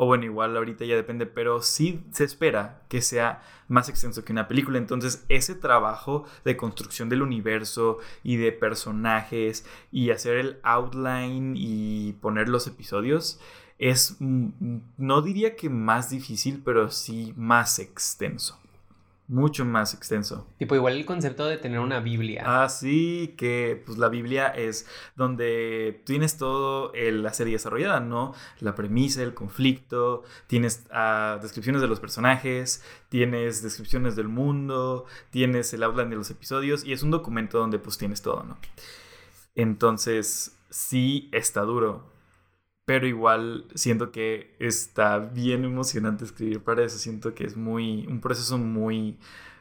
[0.00, 4.30] O bueno, igual ahorita ya depende, pero sí se espera que sea más extenso que
[4.30, 4.78] una película.
[4.78, 12.12] Entonces, ese trabajo de construcción del universo y de personajes y hacer el outline y
[12.20, 13.40] poner los episodios
[13.78, 14.50] es, mm,
[14.98, 18.56] no diría que más difícil, pero sí más extenso.
[19.30, 20.46] Mucho más extenso.
[20.58, 22.64] Tipo igual el concepto de tener una Biblia.
[22.64, 24.86] Así que pues la Biblia es
[25.16, 28.32] donde tienes todo el- la serie desarrollada, ¿no?
[28.60, 35.74] La premisa, el conflicto, tienes ah, descripciones de los personajes, tienes descripciones del mundo, tienes
[35.74, 38.56] el outline de los episodios y es un documento donde pues tienes todo, ¿no?
[39.56, 42.10] Entonces sí está duro,
[42.88, 48.22] pero igual siento que está bien emocionante escribir para eso, siento que es muy un
[48.22, 49.18] proceso muy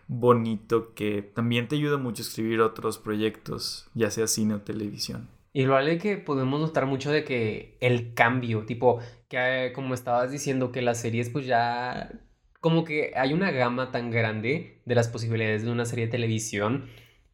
[0.08, 5.28] bonito que también te ayuda mucho a escribir otros proyectos, ya sea cine o televisión.
[5.52, 10.32] Y lo vale que podemos notar mucho de que el cambio, tipo, que como estabas
[10.32, 12.22] diciendo, que las series pues ya,
[12.62, 16.86] como que hay una gama tan grande de las posibilidades de una serie de televisión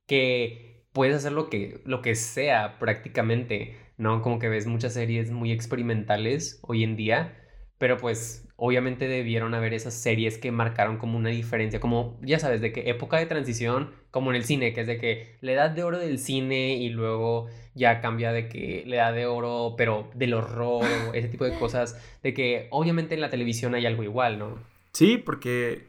[0.07, 4.21] que puedes hacer lo que, lo que sea prácticamente, ¿no?
[4.21, 7.37] Como que ves muchas series muy experimentales hoy en día,
[7.77, 12.61] pero pues obviamente debieron haber esas series que marcaron como una diferencia, como ya sabes,
[12.61, 15.71] de que época de transición, como en el cine, que es de que la edad
[15.71, 20.09] de oro del cine y luego ya cambia de que la edad de oro, pero
[20.13, 24.03] del horror, o ese tipo de cosas, de que obviamente en la televisión hay algo
[24.03, 24.59] igual, ¿no?
[24.93, 25.83] Sí, porque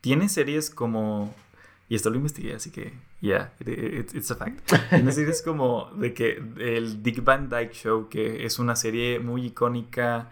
[0.00, 1.32] tiene series como...
[1.88, 4.72] Y esto lo investigué, así que, yeah, it- it- it's a fact.
[4.90, 9.46] Tiene series como de que el Dick Van Dyke Show, que es una serie muy
[9.46, 10.30] icónica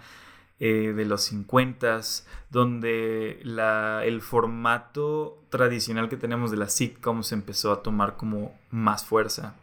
[0.60, 7.72] eh, de los 50s, donde la, el formato tradicional que tenemos de las sitcoms empezó
[7.72, 9.56] a tomar como más fuerza.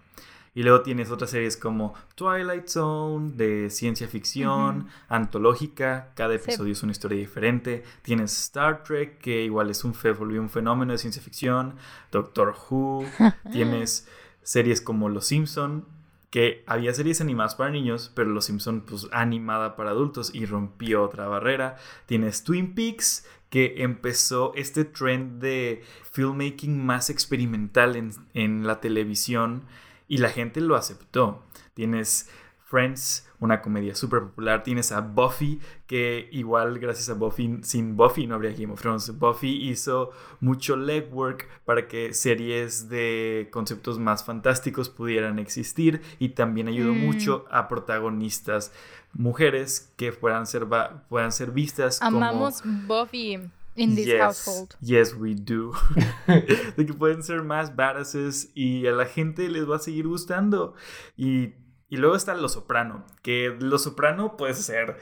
[0.54, 6.44] Y luego tienes otras series como Twilight Zone, de ciencia ficción, antológica, cada Sí.
[6.44, 7.84] episodio es una historia diferente.
[8.02, 11.76] Tienes Star Trek, que igual es un, un fenómeno de ciencia ficción.
[12.12, 13.06] Doctor Who.
[13.52, 14.08] tienes
[14.44, 15.86] series como Los Simpson,
[16.32, 21.04] que había series animadas para niños, pero Los Simpson pues animada para adultos y rompió
[21.04, 21.78] otra barrera.
[22.08, 29.64] Tienes Twin Peaks, que empezó este trend de filmmaking más experimental en, en la televisión
[30.12, 31.42] y la gente lo aceptó.
[31.74, 32.30] Tienes
[32.66, 34.62] Friends, una comedia súper popular.
[34.62, 39.18] Tienes a Buffy, que igual gracias a Buffy, sin Buffy no habría Game of Thrones.
[39.18, 46.68] Buffy hizo mucho legwork para que series de conceptos más fantásticos pudieran existir y también
[46.68, 47.06] ayudó Mm.
[47.06, 48.74] mucho a protagonistas
[49.14, 50.68] mujeres que puedan ser,
[51.08, 52.82] puedan ser vistas Amamos como...
[53.06, 53.40] Buffy
[53.76, 54.76] in this yes, household.
[54.82, 55.74] Yes, we do.
[56.28, 60.76] de que pueden ser más badasses y a la gente les va a seguir gustando.
[61.16, 61.54] Y,
[61.90, 64.98] y luego está Lo Soprano, que Lo Soprano puede ser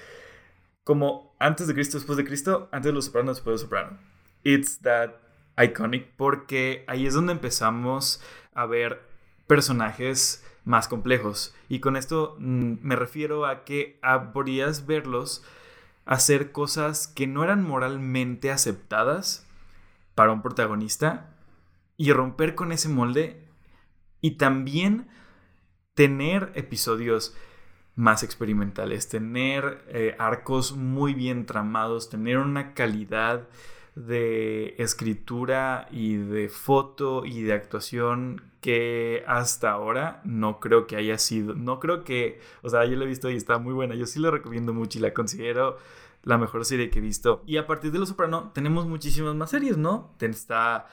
[0.84, 4.00] como antes de Cristo, después de Cristo, antes de Lo Soprano, después de Soprano.
[4.44, 5.12] It's that
[5.58, 8.22] iconic porque ahí es donde empezamos
[8.54, 9.02] a ver
[9.48, 11.56] personajes más complejos.
[11.68, 14.00] Y con esto mm, me refiero a que
[14.34, 15.44] podrías verlos
[16.10, 19.46] hacer cosas que no eran moralmente aceptadas
[20.16, 21.36] para un protagonista
[21.98, 23.48] y romper con ese molde
[24.20, 25.08] y también
[25.94, 27.38] tener episodios
[27.94, 33.48] más experimentales, tener eh, arcos muy bien tramados, tener una calidad
[33.96, 41.18] de escritura y de foto y de actuación que hasta ahora no creo que haya
[41.18, 44.06] sido, no creo que, o sea, yo la he visto y está muy buena, yo
[44.06, 45.78] sí la recomiendo mucho y la considero
[46.24, 47.44] la mejor serie que he visto.
[47.46, 50.14] Y a partir de Los Soprano tenemos muchísimas más series, ¿no?
[50.20, 50.88] Está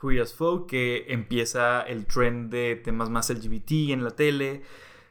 [0.00, 4.62] Queer as Folk, que empieza el trend de temas más LGBT en la tele.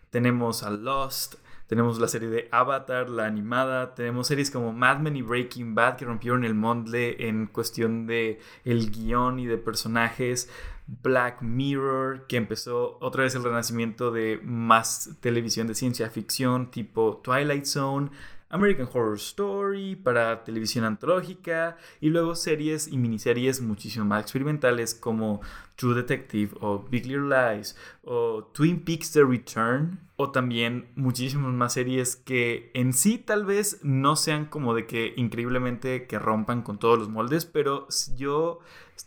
[0.10, 1.36] Tenemos a Lost,
[1.70, 5.98] tenemos la serie de Avatar, la animada, tenemos series como Mad Men y Breaking Bad
[5.98, 10.50] que rompieron el molde en cuestión de el guion y de personajes.
[10.88, 17.22] Black Mirror, que empezó otra vez el renacimiento de más televisión de ciencia ficción tipo
[17.24, 18.10] Twilight Zone,
[18.50, 25.42] American Horror Story para televisión antológica y luego series y miniseries muchísimo más experimentales como
[25.76, 31.74] True Detective o Big Little Lies o Twin Peaks The Return o también muchísimas más
[31.74, 36.80] series que en sí tal vez no sean como de que increíblemente que rompan con
[36.80, 38.60] todos los moldes, pero yo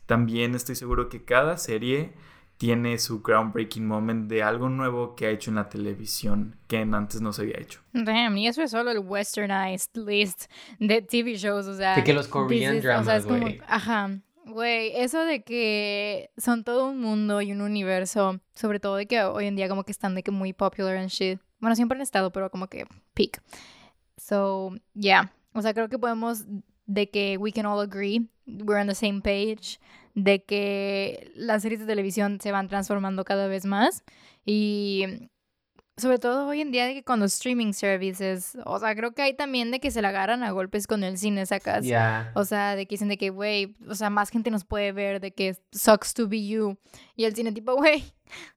[0.06, 2.14] también estoy seguro que cada serie
[2.62, 7.20] tiene su groundbreaking moment de algo nuevo que ha hecho en la televisión que antes
[7.20, 7.80] no se había hecho.
[7.92, 10.44] Damn, y eso es solo el westernized list
[10.78, 11.96] de TV shows, o sea.
[11.96, 13.60] De que los Korean dramas, güey.
[13.66, 14.10] ajá.
[14.46, 19.20] Güey, eso de que son todo un mundo y un universo, sobre todo de que
[19.24, 21.40] hoy en día como que están de que muy popular and shit.
[21.58, 23.42] Bueno, siempre han estado, pero como que peak.
[24.16, 25.32] So, yeah.
[25.52, 26.44] O sea, creo que podemos
[26.86, 29.80] de que we can all agree, we're on the same page
[30.14, 34.04] de que las series de televisión se van transformando cada vez más
[34.44, 35.30] y
[35.96, 39.22] sobre todo hoy en día de que con los streaming services, o sea, creo que
[39.22, 41.84] hay también de que se la agarran a golpes con el cine, sacas.
[42.34, 45.20] O sea, de que dicen de que, güey, o sea, más gente nos puede ver,
[45.20, 46.78] de que sucks to be you.
[47.14, 48.04] Y el cine tipo, güey,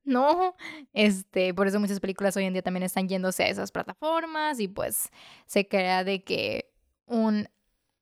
[0.06, 0.56] no.
[0.94, 4.68] Este, por eso muchas películas hoy en día también están yéndose a esas plataformas y
[4.70, 5.10] pues
[5.46, 6.72] se crea de que
[7.06, 7.48] un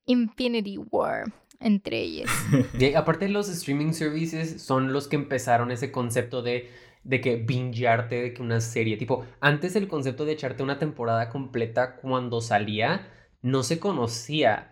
[0.05, 2.29] Infinity War entre ellas.
[2.79, 6.69] Y aparte los streaming services son los que empezaron ese concepto de,
[7.03, 11.29] de que bingearte de que una serie, tipo, antes el concepto de echarte una temporada
[11.29, 13.07] completa cuando salía
[13.43, 14.71] no se conocía.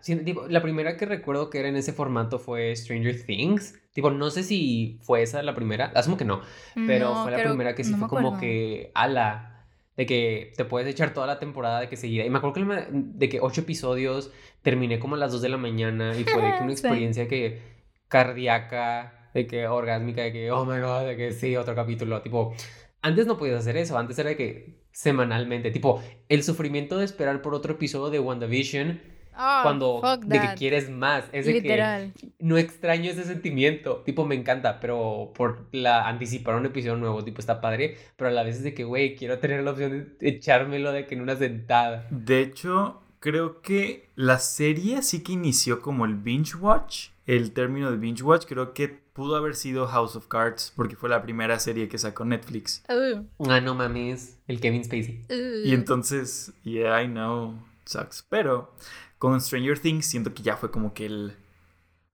[0.50, 3.78] la primera que recuerdo que era en ese formato fue Stranger Things.
[3.94, 6.42] Tipo, no sé si fue esa la primera, asumo que no,
[6.74, 9.51] pero fue la primera que sí fue como que, ala,
[9.98, 12.26] de que te puedes echar toda la temporada de que seguida.
[12.26, 15.58] Y me acuerdo que de que ocho episodios terminé como a las dos de la
[15.58, 17.62] mañana y fue de que una experiencia que
[18.08, 22.22] cardíaca, de que orgásmica, de que oh my god, de que sí, otro capítulo.
[22.22, 22.54] Tipo,
[23.02, 27.42] antes no podías hacer eso, antes era de que semanalmente, tipo, el sufrimiento de esperar
[27.42, 29.02] por otro episodio de WandaVision
[29.34, 31.26] Ah, cuando de que quieres más.
[31.32, 32.14] Es de Literal.
[32.14, 34.02] que no extraño ese sentimiento.
[34.06, 37.98] Tipo, me encanta, pero por la anticipar un episodio nuevo, tipo, está padre.
[38.16, 41.06] Pero a la vez es de que, güey, quiero tener la opción de echármelo de
[41.08, 42.08] que en una sentada.
[42.10, 47.10] De hecho, creo que la serie sí que inició como el binge watch.
[47.26, 51.10] El término de binge watch creo que pudo haber sido House of Cards porque fue
[51.10, 52.84] la primera serie que sacó Netflix.
[52.90, 53.26] Uh.
[53.50, 55.22] Ah, no mames, el Kevin Spacey.
[55.30, 55.68] Uh.
[55.68, 58.26] Y entonces, yeah, I know, sucks.
[58.28, 58.74] Pero
[59.22, 61.36] con Stranger Things siento que ya fue como que el...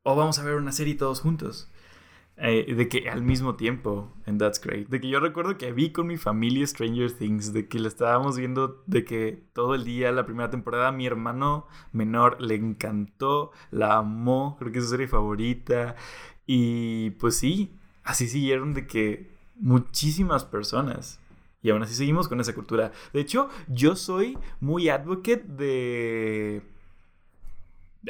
[0.04, 1.72] Oh, vamos a ver una serie todos juntos.
[2.36, 4.90] Eh, de que al mismo tiempo, and that's great.
[4.90, 8.36] De que yo recuerdo que vi con mi familia Stranger Things, de que la estábamos
[8.36, 14.00] viendo, de que todo el día, la primera temporada, mi hermano menor le encantó, la
[14.00, 15.96] amó, creo que es su serie favorita.
[16.46, 17.72] Y pues sí,
[18.04, 21.22] así siguieron de que muchísimas personas.
[21.62, 22.92] Y aún así seguimos con esa cultura.
[23.14, 26.64] De hecho, yo soy muy advocate de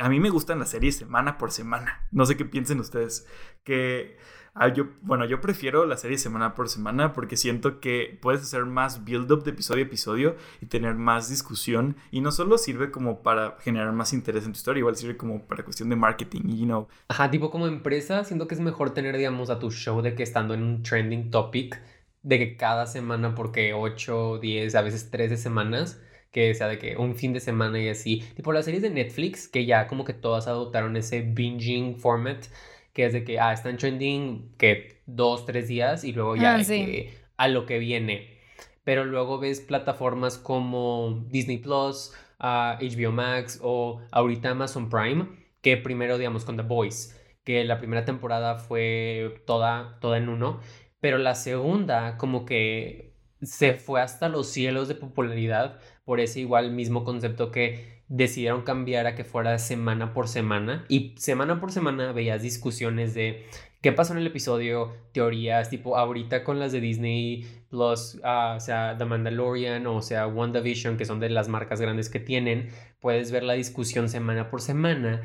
[0.01, 2.07] a mí me gustan las series semana por semana.
[2.11, 3.27] No sé qué piensen ustedes.
[3.63, 4.17] Que
[4.53, 8.65] ah, yo, bueno, yo prefiero la serie semana por semana porque siento que puedes hacer
[8.65, 11.95] más build-up de episodio a episodio y tener más discusión.
[12.11, 15.45] Y no solo sirve como para generar más interés en tu historia, igual sirve como
[15.47, 16.87] para cuestión de marketing, you know.
[17.07, 20.23] Ajá, tipo como empresa, siento que es mejor tener, digamos, a tu show de que
[20.23, 21.81] estando en un trending topic,
[22.23, 26.01] de que cada semana, porque 8, 10, a veces 13 semanas
[26.31, 28.23] que sea de que un fin de semana y así.
[28.35, 32.45] Tipo las series de Netflix, que ya como que todas adoptaron ese binging format,
[32.93, 36.63] que es de que, ah, están trending que dos, tres días y luego ya ah,
[36.63, 38.37] que a lo que viene.
[38.83, 45.27] Pero luego ves plataformas como Disney Plus, HBO ah, Max o ahorita Amazon Prime,
[45.61, 50.59] que primero, digamos, con The Voice, que la primera temporada fue toda, toda en uno,
[50.99, 53.06] pero la segunda como que
[53.41, 59.05] se fue hasta los cielos de popularidad por ese igual mismo concepto que decidieron cambiar
[59.05, 63.45] a que fuera semana por semana y semana por semana veías discusiones de
[63.81, 68.59] qué pasó en el episodio, teorías, tipo ahorita con las de Disney Plus, ah, o
[68.59, 72.69] sea, The Mandalorian o sea, WandaVision, que son de las marcas grandes que tienen,
[72.99, 75.21] puedes ver la discusión semana por semana.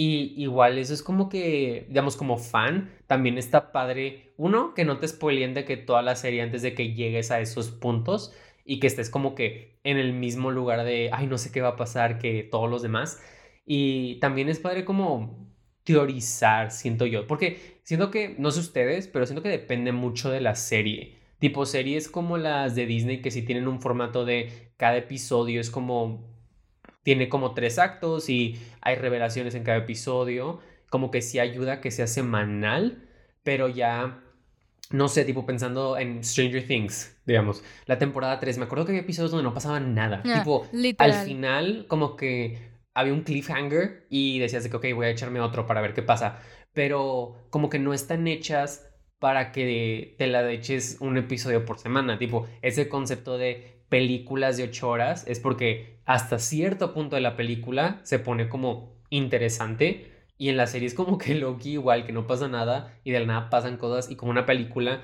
[0.00, 4.98] Y igual eso es como que, digamos, como fan, también está padre, uno, que no
[4.98, 8.32] te spoileen de que toda la serie antes de que llegues a esos puntos,
[8.64, 11.70] y que estés como que en el mismo lugar de, ay, no sé qué va
[11.70, 13.20] a pasar que todos los demás.
[13.66, 19.26] Y también es padre como teorizar, siento yo, porque siento que, no sé ustedes, pero
[19.26, 21.16] siento que depende mucho de la serie.
[21.40, 25.70] Tipo series como las de Disney que sí tienen un formato de cada episodio es
[25.70, 26.37] como
[27.08, 31.80] tiene como tres actos y hay revelaciones en cada episodio, como que sí ayuda a
[31.80, 32.98] que sea semanal,
[33.42, 34.20] pero ya
[34.90, 39.00] no sé, tipo pensando en Stranger Things, digamos, la temporada 3, me acuerdo que había
[39.00, 41.12] episodios donde no pasaba nada, Ah, tipo literal.
[41.18, 42.58] al final como que
[42.92, 46.02] había un cliffhanger y decías de que ok, voy a echarme otro para ver qué
[46.02, 46.40] pasa,
[46.74, 48.86] pero como que no están hechas
[49.18, 54.64] para que te la eches un episodio por semana, tipo, ese concepto de películas de
[54.64, 60.50] ocho horas es porque hasta cierto punto de la película se pone como interesante y
[60.50, 63.26] en la serie es como que Loki igual, que no pasa nada y de la
[63.26, 65.02] nada pasan cosas y como una película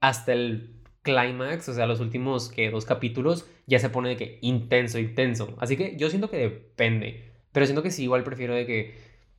[0.00, 4.38] hasta el clímax, o sea, los últimos que dos capítulos ya se pone de que
[4.42, 5.56] intenso, intenso.
[5.58, 8.94] Así que yo siento que depende, pero siento que sí, igual prefiero de que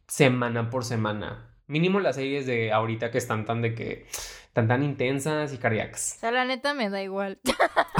[0.07, 1.55] semana por semana.
[1.67, 4.05] Mínimo las series de ahorita que están tan de que
[4.53, 6.17] tan tan intensas y O cardíacas.
[6.19, 7.39] sea, la neta me da igual.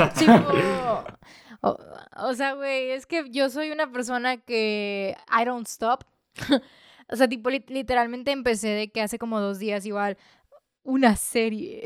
[1.62, 1.78] o,
[2.16, 6.04] o sea, güey, es que yo soy una persona que I don't stop.
[7.08, 10.16] o sea, tipo, lit- literalmente empecé de que hace como dos días igual
[10.82, 11.82] una serie.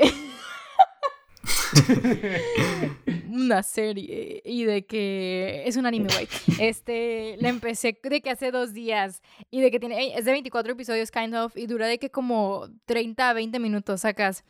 [3.29, 6.27] una serie y de que es un anime, güey.
[6.59, 10.73] Este, la empecé de que hace dos días y de que tiene, es de 24
[10.73, 14.43] episodios, kind of, y dura de que como 30 a 20 minutos sacas.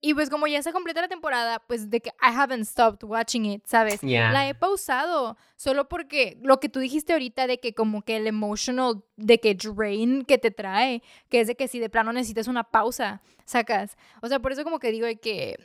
[0.00, 3.46] Y pues como ya se completa la temporada, pues de que I haven't stopped watching
[3.46, 4.00] it, ¿sabes?
[4.02, 8.28] La he pausado solo porque lo que tú dijiste ahorita de que como que el
[8.28, 12.46] emotional, de que drain que te trae, que es de que si de plano necesitas
[12.46, 13.96] una pausa, sacas.
[14.22, 15.56] O sea, por eso como que digo de que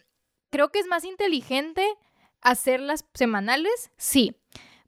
[0.49, 1.85] creo que es más inteligente
[2.41, 4.35] hacerlas semanales, sí,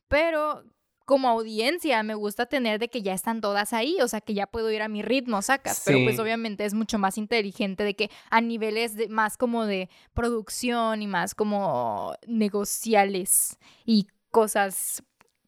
[0.08, 0.64] pero
[1.06, 4.48] como audiencia me gusta tener de que ya están todas ahí, o sea, que ya
[4.48, 8.10] puedo ir a mi ritmo, sacas, pero pues obviamente es mucho más inteligente de que
[8.32, 15.04] a niveles de, más como de producción y más como negociales y cosas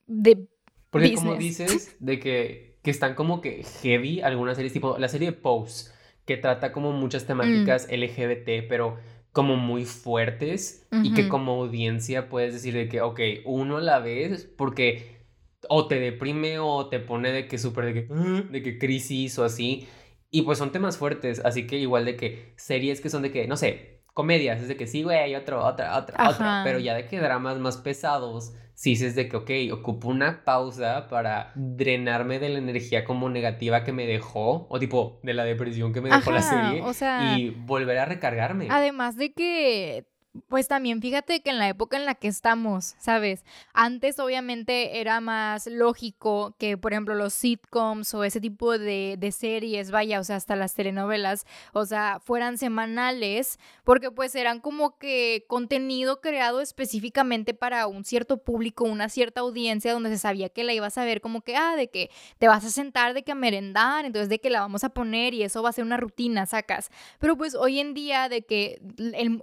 [0.06, 0.48] de
[0.92, 5.32] Porque como dices, de que, que están como que heavy algunas series, tipo la serie
[5.32, 5.92] Pose,
[6.26, 7.28] que trata como muchas Mm.
[7.28, 8.98] temáticas LGBT, pero
[9.32, 14.46] como muy fuertes y que como audiencia puedes decir de que, ok, uno la ves
[14.46, 15.17] porque
[15.70, 19.38] o te deprime o te pone de que súper de que, "Ah", de que crisis
[19.40, 19.88] o así.
[20.30, 23.48] Y pues son temas fuertes, así que igual de que series que son de que,
[23.48, 26.62] no sé, comedias, es de que sí, güey, otro, otra, otra, otra.
[26.64, 31.08] Pero ya de que dramas más pesados, sí dices de que, ok, ocupo una pausa
[31.08, 35.94] para drenarme de la energía como negativa que me dejó, o tipo de la depresión
[35.94, 38.68] que me dejó la serie, o sea, y volver a recargarme.
[38.72, 40.06] Además de que,
[40.48, 43.44] pues también fíjate que en la época en la que estamos, ¿sabes?
[43.74, 49.32] Antes obviamente era más lógico que, por ejemplo, los sitcoms o ese tipo de, de
[49.32, 54.98] series, vaya, o sea, hasta las telenovelas, o sea, fueran semanales, porque pues eran como
[54.98, 60.64] que contenido creado específicamente para un cierto público, una cierta audiencia donde se sabía que
[60.64, 63.32] la ibas a ver como que, ah, de que te vas a sentar de que
[63.32, 65.98] a merendar, entonces de que la vamos a poner y eso va a ser una
[65.98, 66.90] rutina, sacas.
[67.20, 68.82] Pero pues hoy en día de que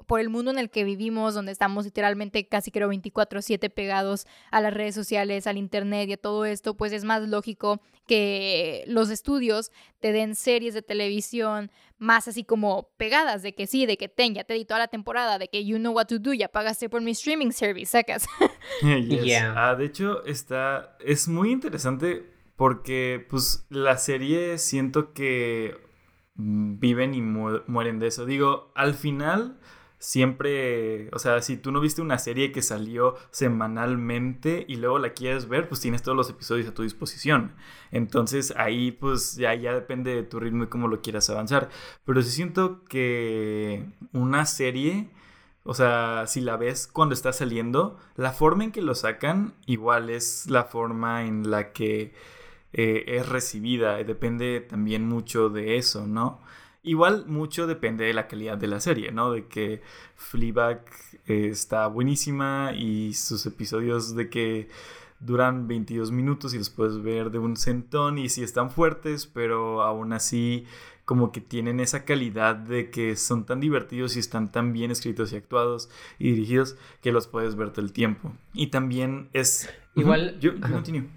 [0.06, 4.60] por el mundo en el que vivimos, donde estamos literalmente casi creo 24/7 pegados a
[4.60, 9.10] las redes sociales, al internet y a todo esto, pues es más lógico que los
[9.10, 9.70] estudios
[10.00, 14.34] te den series de televisión más así como pegadas, de que sí, de que ten,
[14.34, 16.88] ya te di toda la temporada, de que you know what to do, ya pagaste
[16.90, 18.26] por mi streaming service, sacas.
[18.82, 19.24] Yes.
[19.24, 19.54] Yeah.
[19.56, 20.96] Ah, de hecho, está.
[21.00, 25.76] Es muy interesante porque, pues, la serie siento que
[26.36, 28.26] viven y mu- mueren de eso.
[28.26, 29.58] Digo, al final.
[30.04, 35.14] Siempre, o sea, si tú no viste una serie que salió semanalmente y luego la
[35.14, 37.54] quieres ver, pues tienes todos los episodios a tu disposición.
[37.90, 41.70] Entonces ahí pues ya, ya depende de tu ritmo y cómo lo quieras avanzar.
[42.04, 45.08] Pero sí siento que una serie
[45.64, 50.10] o sea, si la ves cuando está saliendo, la forma en que lo sacan igual
[50.10, 52.12] es la forma en la que
[52.74, 53.96] eh, es recibida.
[54.04, 56.40] Depende también mucho de eso, ¿no?
[56.84, 59.32] Igual mucho depende de la calidad de la serie, ¿no?
[59.32, 59.82] De que
[60.16, 60.84] Fleabag
[61.26, 64.68] eh, está buenísima y sus episodios de que
[65.18, 69.82] duran 22 minutos y los puedes ver de un centón y sí están fuertes, pero
[69.82, 70.66] aún así
[71.06, 75.32] como que tienen esa calidad de que son tan divertidos y están tan bien escritos
[75.32, 78.32] y actuados y dirigidos que los puedes ver todo el tiempo.
[78.52, 79.70] Y también es...
[79.94, 81.08] Igual- Yo, yo continúo.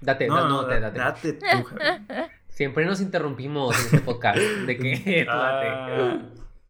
[0.00, 1.32] Date, No, no, date, da- date.
[1.32, 1.68] date tú.
[2.54, 4.38] Siempre nos interrumpimos en este podcast.
[4.38, 5.26] De date.
[5.28, 6.22] Ah,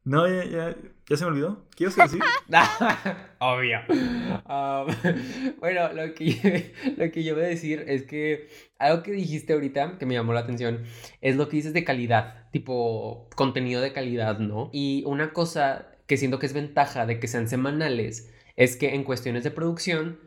[0.04, 0.76] no, ya, ya,
[1.08, 1.66] ya se me olvidó.
[1.76, 2.20] ¿Qué ibas a decir?
[3.38, 3.80] Obvio.
[3.88, 9.52] Um, bueno, lo que, lo que yo voy a decir es que algo que dijiste
[9.52, 10.84] ahorita que me llamó la atención
[11.20, 14.70] es lo que dices de calidad, tipo contenido de calidad, ¿no?
[14.72, 19.04] Y una cosa que siento que es ventaja de que sean semanales, es que en
[19.04, 20.18] cuestiones de producción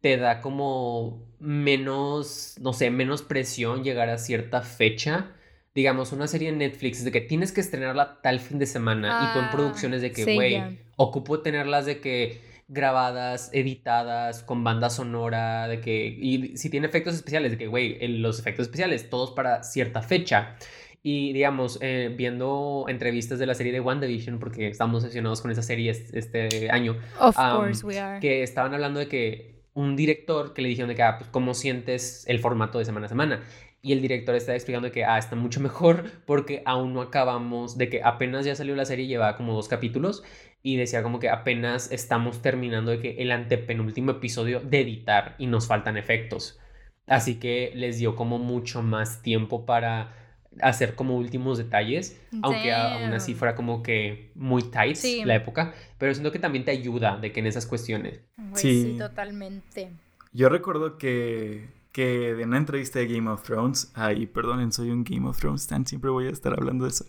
[0.00, 5.32] te da como menos, no sé, menos presión llegar a cierta fecha.
[5.74, 9.32] Digamos, una serie en Netflix de que tienes que estrenarla tal fin de semana y
[9.32, 14.64] tú en Ah, producciones de que, sí, güey, ocupo tenerlas de que grabadas, editadas, con
[14.64, 19.10] banda sonora, de que, y si tiene efectos especiales, de que, güey, los efectos especiales,
[19.10, 20.56] todos para cierta fecha.
[21.02, 25.62] Y digamos, eh, viendo entrevistas de la serie de WandaVision, porque estamos obsesionados con esa
[25.62, 28.18] serie es- este año, Of course we are.
[28.18, 31.54] que estaban hablando de que un director que le dijeron de que, ah, pues, ¿cómo
[31.54, 33.42] sientes el formato de semana a semana?
[33.82, 37.88] Y el director está explicando que, ah, está mucho mejor porque aún no acabamos, de
[37.90, 40.24] que apenas ya salió la serie, llevaba como dos capítulos
[40.62, 45.46] y decía como que apenas estamos terminando de que el antepenúltimo episodio de editar y
[45.46, 46.58] nos faltan efectos.
[47.06, 50.25] Así que les dio como mucho más tiempo para
[50.62, 55.22] hacer como últimos detalles, aunque aún así fuera como que muy tight Sí.
[55.24, 58.20] la época, pero siento que también te ayuda de que en esas cuestiones.
[58.36, 58.82] Güey, Sí.
[58.92, 59.90] sí, totalmente.
[60.32, 65.02] Yo recuerdo que, que de una entrevista de Game of Thrones, ay, perdonen, soy un
[65.04, 67.06] Game of Thrones fan, siempre voy a estar hablando de eso.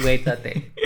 [0.00, 0.72] Güey, tate.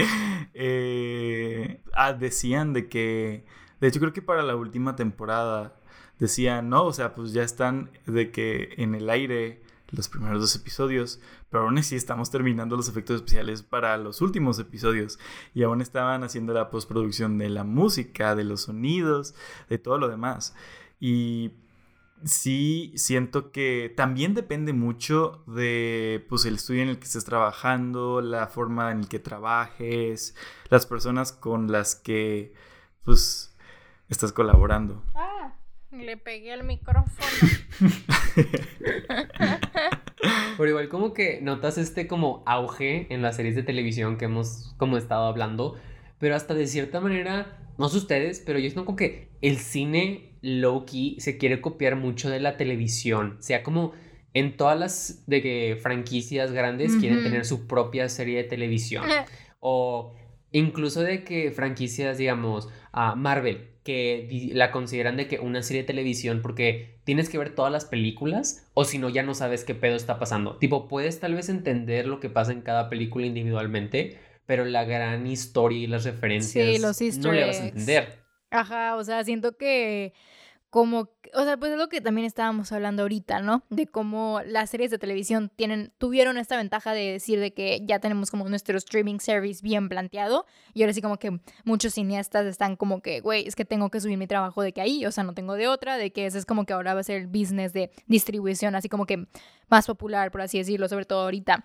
[0.58, 3.44] Eh, ah, decían de que,
[3.80, 5.76] de hecho creo que para la última temporada
[6.18, 9.60] decían, no, o sea, pues ya están de que en el aire
[9.90, 11.20] los primeros dos episodios,
[11.50, 15.18] pero aún así estamos terminando los efectos especiales para los últimos episodios
[15.54, 19.34] y aún estaban haciendo la postproducción de la música, de los sonidos,
[19.68, 20.54] de todo lo demás.
[20.98, 21.52] Y
[22.24, 28.20] sí siento que también depende mucho de pues el estudio en el que estés trabajando,
[28.20, 30.34] la forma en la que trabajes,
[30.68, 32.54] las personas con las que
[33.04, 33.56] pues
[34.08, 35.04] estás colaborando.
[35.14, 35.54] Ah,
[35.90, 37.26] le pegué al micrófono.
[40.56, 44.74] Pero igual como que notas este como auge en las series de televisión que hemos
[44.76, 45.76] como estado hablando,
[46.18, 50.36] pero hasta de cierta manera, no sé ustedes, pero yo siento como que el cine
[50.42, 53.92] low-key se quiere copiar mucho de la televisión, sea como
[54.32, 59.04] en todas las de que franquicias grandes quieren tener su propia serie de televisión.
[59.60, 60.14] O
[60.52, 65.86] incluso de que franquicias, digamos, a Marvel, que la consideran de que una serie de
[65.86, 69.76] televisión porque tienes que ver todas las películas o si no ya no sabes qué
[69.76, 70.56] pedo está pasando.
[70.56, 75.24] Tipo, puedes tal vez entender lo que pasa en cada película individualmente, pero la gran
[75.28, 78.18] historia y las referencias los no le vas a entender.
[78.50, 80.12] Ajá, o sea, siento que
[80.76, 83.64] como, o sea, pues es lo que también estábamos hablando ahorita, ¿no?
[83.70, 87.98] De cómo las series de televisión tienen, tuvieron esta ventaja de decir de que ya
[87.98, 92.76] tenemos como nuestro streaming service bien planteado y ahora sí como que muchos cineastas están
[92.76, 95.24] como que, güey, es que tengo que subir mi trabajo de que ahí, o sea,
[95.24, 97.26] no tengo de otra, de que ese es como que ahora va a ser el
[97.26, 99.28] business de distribución, así como que
[99.68, 101.64] más popular, por así decirlo, sobre todo ahorita.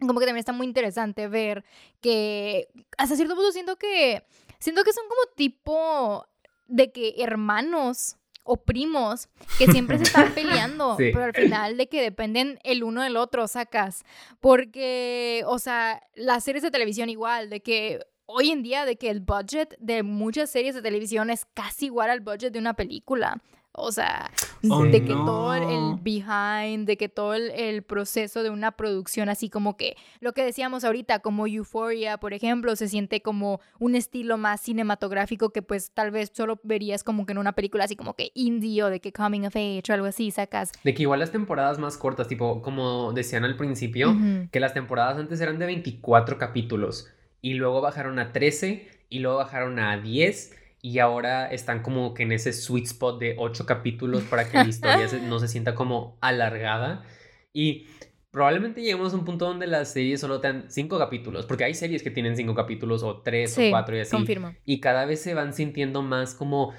[0.00, 1.64] Como que también está muy interesante ver
[2.00, 2.66] que
[2.98, 4.24] hasta cierto punto siento que
[4.58, 6.26] siento que son como tipo
[6.66, 9.28] de que hermanos o primos
[9.58, 11.10] que siempre se están peleando, Sí.
[11.12, 14.04] pero al final de que dependen el uno del otro, sacas.
[14.40, 19.10] Porque, o sea, las series de televisión igual, de que hoy en día de que
[19.10, 23.40] el budget de muchas series de televisión es casi igual al budget de una película.
[23.72, 24.30] O sea,
[24.68, 25.24] Oh, de que no.
[25.24, 29.96] todo el- behind, de que todo el, el proceso de una producción, así como que
[30.20, 35.50] lo que decíamos ahorita, como Euphoria, por ejemplo, se siente como un estilo más cinematográfico
[35.50, 38.82] que pues tal vez solo verías como que en una película así como que indie
[38.82, 40.72] o de que coming of age o algo así, sacas.
[40.84, 44.16] De que igual las temporadas más cortas, tipo, como decían al principio,
[44.50, 47.08] que las temporadas antes eran de 24 capítulos
[47.40, 52.22] y luego bajaron a 13 y luego bajaron a 10 y ahora están como que
[52.22, 55.74] en ese sweet spot de 8 capítulos para que la historia se- no se sienta
[55.74, 57.04] como alargada
[57.52, 57.86] y
[58.30, 62.02] probablemente lleguemos a un punto donde las series solo tengan 5 capítulos, porque hay series
[62.02, 64.54] que tienen 5 capítulos o 3 o 4 y así confirmo.
[64.64, 66.72] y cada vez se van sintiendo más como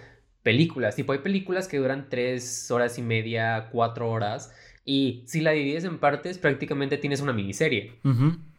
[0.44, 0.96] películas.
[0.96, 4.52] Tipo, hay películas que duran tres horas y media, cuatro horas.
[4.86, 8.00] Y si la divides en partes, prácticamente tienes una miniserie.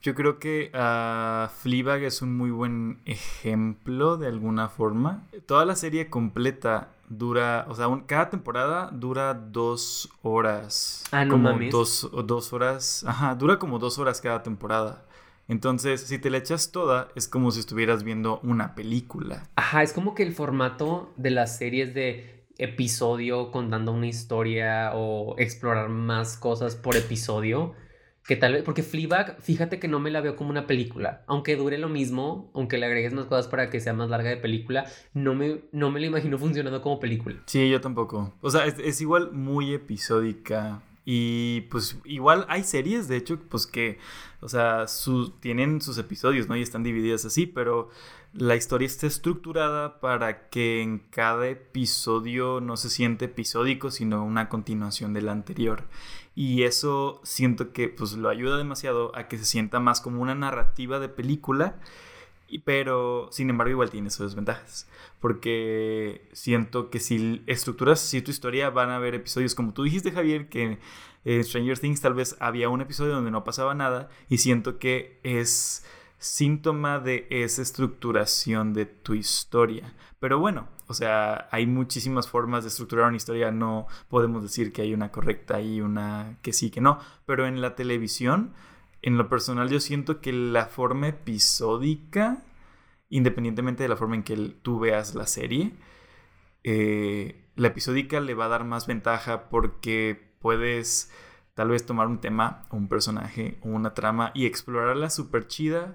[0.02, 5.24] Yo creo que ah, Fleabag es un muy buen ejemplo de alguna forma.
[5.46, 11.04] Toda la serie completa dura, o sea, un- cada temporada dura dos horas.
[11.12, 11.72] Ah, no como mames.
[11.72, 15.04] Dos, o dos horas, ajá, dura como dos horas cada temporada.
[15.48, 19.48] Entonces, si te la echas toda, es como si estuvieras viendo una película.
[19.56, 25.34] Ajá, es como que el formato de las series de episodio contando una historia o
[25.38, 27.74] explorar más cosas por episodio.
[28.24, 31.24] Que tal vez, porque Fleabag, fíjate que no me la veo como una película.
[31.26, 34.36] Aunque dure lo mismo, aunque le agregues más cosas para que sea más larga de
[34.36, 37.42] película, no me, no me la imagino funcionando como película.
[37.46, 38.32] Sí, yo tampoco.
[38.40, 40.82] O sea, es, es igual muy episódica.
[41.04, 43.98] Y pues igual hay series, de hecho, pues que,
[44.40, 44.86] o sea,
[45.40, 46.56] tienen sus episodios, ¿no?
[46.56, 47.90] Y están divididas así, pero
[48.34, 54.48] la historia está estructurada para que en cada episodio no se siente episódico, sino una
[54.48, 55.84] continuación del anterior.
[56.34, 60.34] Y eso siento que pues lo ayuda demasiado a que se sienta más como una
[60.34, 61.78] narrativa de película,
[62.64, 64.88] pero sin embargo igual tiene sus desventajas.
[65.20, 70.10] Porque siento que si estructuras así tu historia van a haber episodios como tú dijiste
[70.10, 70.78] Javier, que
[71.24, 75.20] en Stranger Things tal vez había un episodio donde no pasaba nada y siento que
[75.22, 75.84] es
[76.22, 79.92] síntoma de esa estructuración de tu historia.
[80.20, 84.82] Pero bueno, o sea, hay muchísimas formas de estructurar una historia, no podemos decir que
[84.82, 88.54] hay una correcta y una que sí, que no, pero en la televisión,
[89.02, 92.44] en lo personal yo siento que la forma episódica,
[93.08, 95.72] independientemente de la forma en que tú veas la serie,
[96.62, 101.10] eh, la episódica le va a dar más ventaja porque puedes
[101.62, 105.94] tal vez tomar un tema, un personaje una trama y explorarla súper chida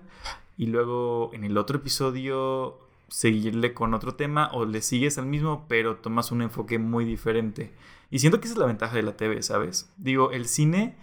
[0.56, 5.66] y luego en el otro episodio seguirle con otro tema o le sigues al mismo
[5.68, 7.74] pero tomas un enfoque muy diferente.
[8.10, 9.92] Y siento que esa es la ventaja de la TV, ¿sabes?
[9.98, 10.96] Digo, el cine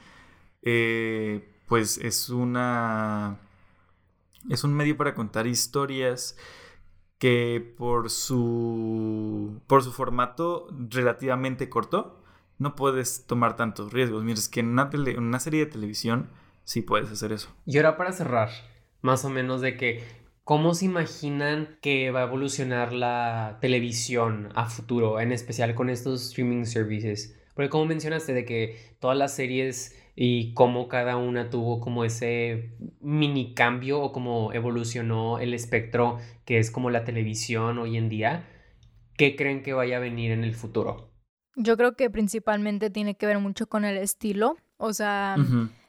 [0.62, 3.36] eh, pues es una...
[4.48, 6.38] Es un medio para contar historias
[7.18, 12.24] que por su, por su formato relativamente corto,
[12.64, 14.24] no puedes tomar tantos riesgos.
[14.24, 16.30] Mira, es que en una, una serie de televisión
[16.64, 17.54] sí puedes hacer eso.
[17.66, 18.50] Y ahora para cerrar,
[19.02, 20.02] más o menos de que,
[20.42, 26.28] ¿cómo se imaginan que va a evolucionar la televisión a futuro, en especial con estos
[26.28, 27.38] streaming services?
[27.54, 32.76] Porque como mencionaste de que todas las series y cómo cada una tuvo como ese
[33.00, 38.48] mini cambio o cómo evolucionó el espectro que es como la televisión hoy en día,
[39.16, 41.13] ¿qué creen que vaya a venir en el futuro?
[41.57, 44.57] Yo creo que principalmente tiene que ver mucho con el estilo.
[44.76, 45.36] O sea,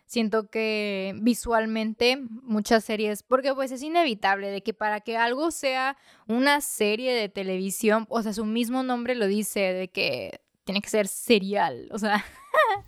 [0.06, 5.98] siento que visualmente muchas series, porque pues es inevitable de que para que algo sea
[6.28, 10.90] una serie de televisión, o sea, su mismo nombre lo dice, de que tiene que
[10.90, 12.24] ser serial, o sea,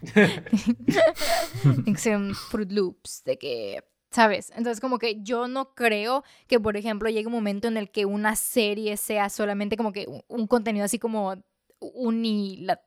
[0.13, 4.51] tiene que ser un Fruit Loops, de que ¿Sabes?
[4.55, 8.05] Entonces como que yo no creo que, por ejemplo, llegue un momento en el que
[8.05, 11.35] una serie sea solamente como que un contenido así como
[11.79, 12.79] unilat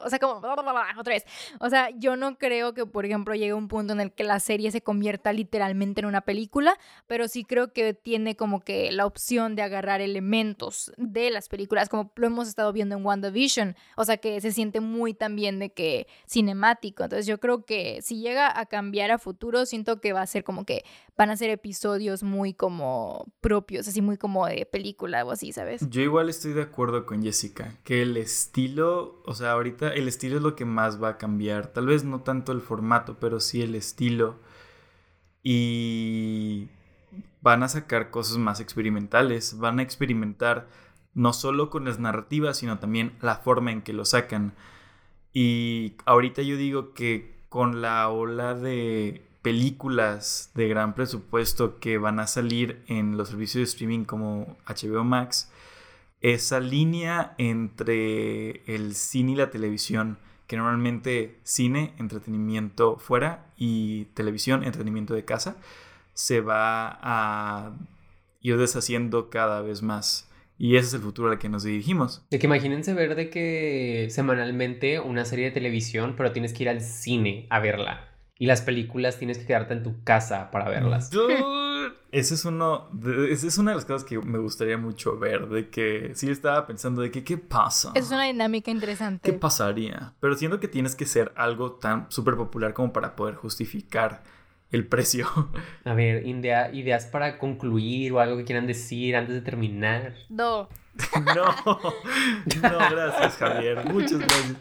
[0.00, 0.34] o sea, como
[0.98, 1.24] otra vez.
[1.60, 4.40] O sea, yo no creo que, por ejemplo, llegue un punto en el que la
[4.40, 9.06] serie se convierta literalmente en una película, pero sí creo que tiene como que la
[9.06, 14.04] opción de agarrar elementos de las películas, como lo hemos estado viendo en WandaVision, o
[14.04, 17.04] sea, que se siente muy también de que cinemático.
[17.04, 20.44] Entonces, yo creo que si llega a cambiar a futuro, siento que va a ser
[20.44, 20.84] como que
[21.16, 25.88] van a ser episodios muy como propios, así muy como de película o así, ¿sabes?
[25.88, 30.36] Yo igual estoy de acuerdo con Jessica, que el estilo, o sea, ahorita el estilo
[30.36, 31.68] es lo que más va a cambiar.
[31.68, 34.36] Tal vez no tanto el formato, pero sí el estilo.
[35.42, 36.68] Y
[37.42, 39.58] van a sacar cosas más experimentales.
[39.58, 40.68] Van a experimentar
[41.14, 44.54] no solo con las narrativas, sino también la forma en que lo sacan.
[45.32, 52.18] Y ahorita yo digo que con la ola de películas de gran presupuesto que van
[52.18, 55.50] a salir en los servicios de streaming como HBO Max,
[56.24, 60.16] esa línea entre el cine y la televisión,
[60.46, 65.58] que normalmente cine, entretenimiento fuera y televisión, entretenimiento de casa,
[66.14, 67.76] se va a
[68.40, 70.30] ir deshaciendo cada vez más.
[70.56, 72.24] Y ese es el futuro al que nos dirigimos.
[72.30, 76.70] De que imagínense ver de que semanalmente una serie de televisión, pero tienes que ir
[76.70, 78.08] al cine a verla.
[78.38, 81.10] Y las películas tienes que quedarte en tu casa para verlas.
[82.14, 85.48] Ese es uno, de, esa es una de las cosas que me gustaría mucho ver,
[85.48, 87.90] de que sí estaba pensando de que qué pasa.
[87.96, 89.28] Es una dinámica interesante.
[89.28, 90.12] ¿Qué pasaría?
[90.20, 94.22] Pero siento que tienes que ser algo tan súper popular como para poder justificar
[94.70, 95.26] el precio.
[95.84, 100.14] A ver, ideas para concluir o algo que quieran decir antes de terminar.
[100.28, 100.68] No.
[101.34, 101.44] no,
[102.62, 104.56] no, gracias Javier, muchas gracias.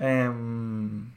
[0.00, 1.12] Em,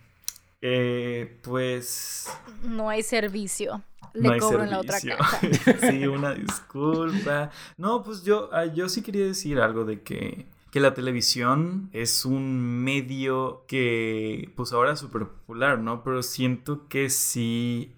[0.62, 2.30] eh, pues...
[2.64, 3.82] No hay servicio
[4.20, 5.40] le cobro en la otra caja.
[5.90, 7.52] sí, una disculpa.
[7.78, 12.26] No, pues yo, ah, yo sí quería decir algo de que, que la televisión es
[12.26, 16.04] un medio que, pues ahora es súper popular, ¿no?
[16.04, 17.94] Pero siento que sí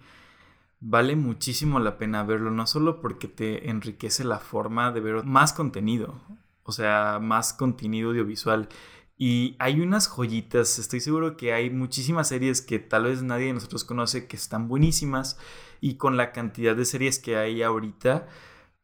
[0.79, 5.53] vale muchísimo la pena verlo, no solo porque te enriquece la forma de ver más
[5.53, 6.21] contenido,
[6.63, 8.69] o sea, más contenido audiovisual.
[9.21, 13.53] Y hay unas joyitas, estoy seguro que hay muchísimas series que tal vez nadie de
[13.53, 15.37] nosotros conoce que están buenísimas
[15.81, 18.29] y con la cantidad de series que hay ahorita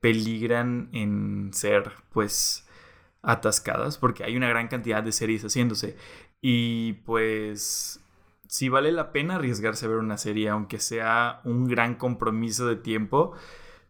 [0.01, 2.67] peligran en ser pues
[3.21, 5.95] atascadas porque hay una gran cantidad de series haciéndose.
[6.41, 8.01] Y pues
[8.49, 12.75] si vale la pena arriesgarse a ver una serie, aunque sea un gran compromiso de
[12.75, 13.31] tiempo,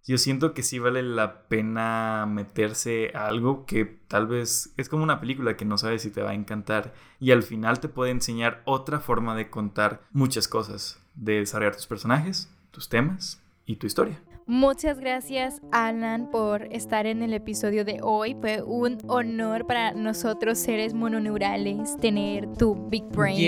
[0.05, 5.03] yo siento que sí vale la pena meterse a algo que tal vez es como
[5.03, 8.11] una película que no sabes si te va a encantar y al final te puede
[8.11, 13.87] enseñar otra forma de contar muchas cosas, de desarrollar tus personajes, tus temas y tu
[13.87, 14.21] historia.
[14.47, 18.37] Muchas gracias, Alan, por estar en el episodio de hoy.
[18.39, 23.39] Fue un honor para nosotros, seres mononeurales, tener tu Big Brain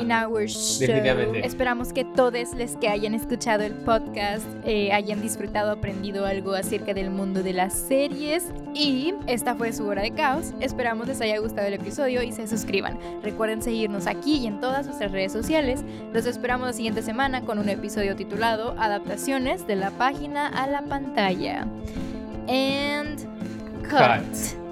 [0.00, 1.32] in our show.
[1.44, 6.92] Esperamos que todos los que hayan escuchado el podcast eh, hayan disfrutado, aprendido algo acerca
[6.92, 8.52] del mundo de las series.
[8.74, 10.54] Y esta fue su hora de caos.
[10.58, 12.98] Esperamos les haya gustado el episodio y se suscriban.
[13.22, 15.84] Recuerden seguirnos aquí y en todas nuestras redes sociales.
[16.12, 20.82] Los esperamos la siguiente semana con un episodio titulado Adaptaciones de la página a la
[20.82, 21.66] pantalla.
[22.48, 23.26] And
[23.88, 24.65] cut.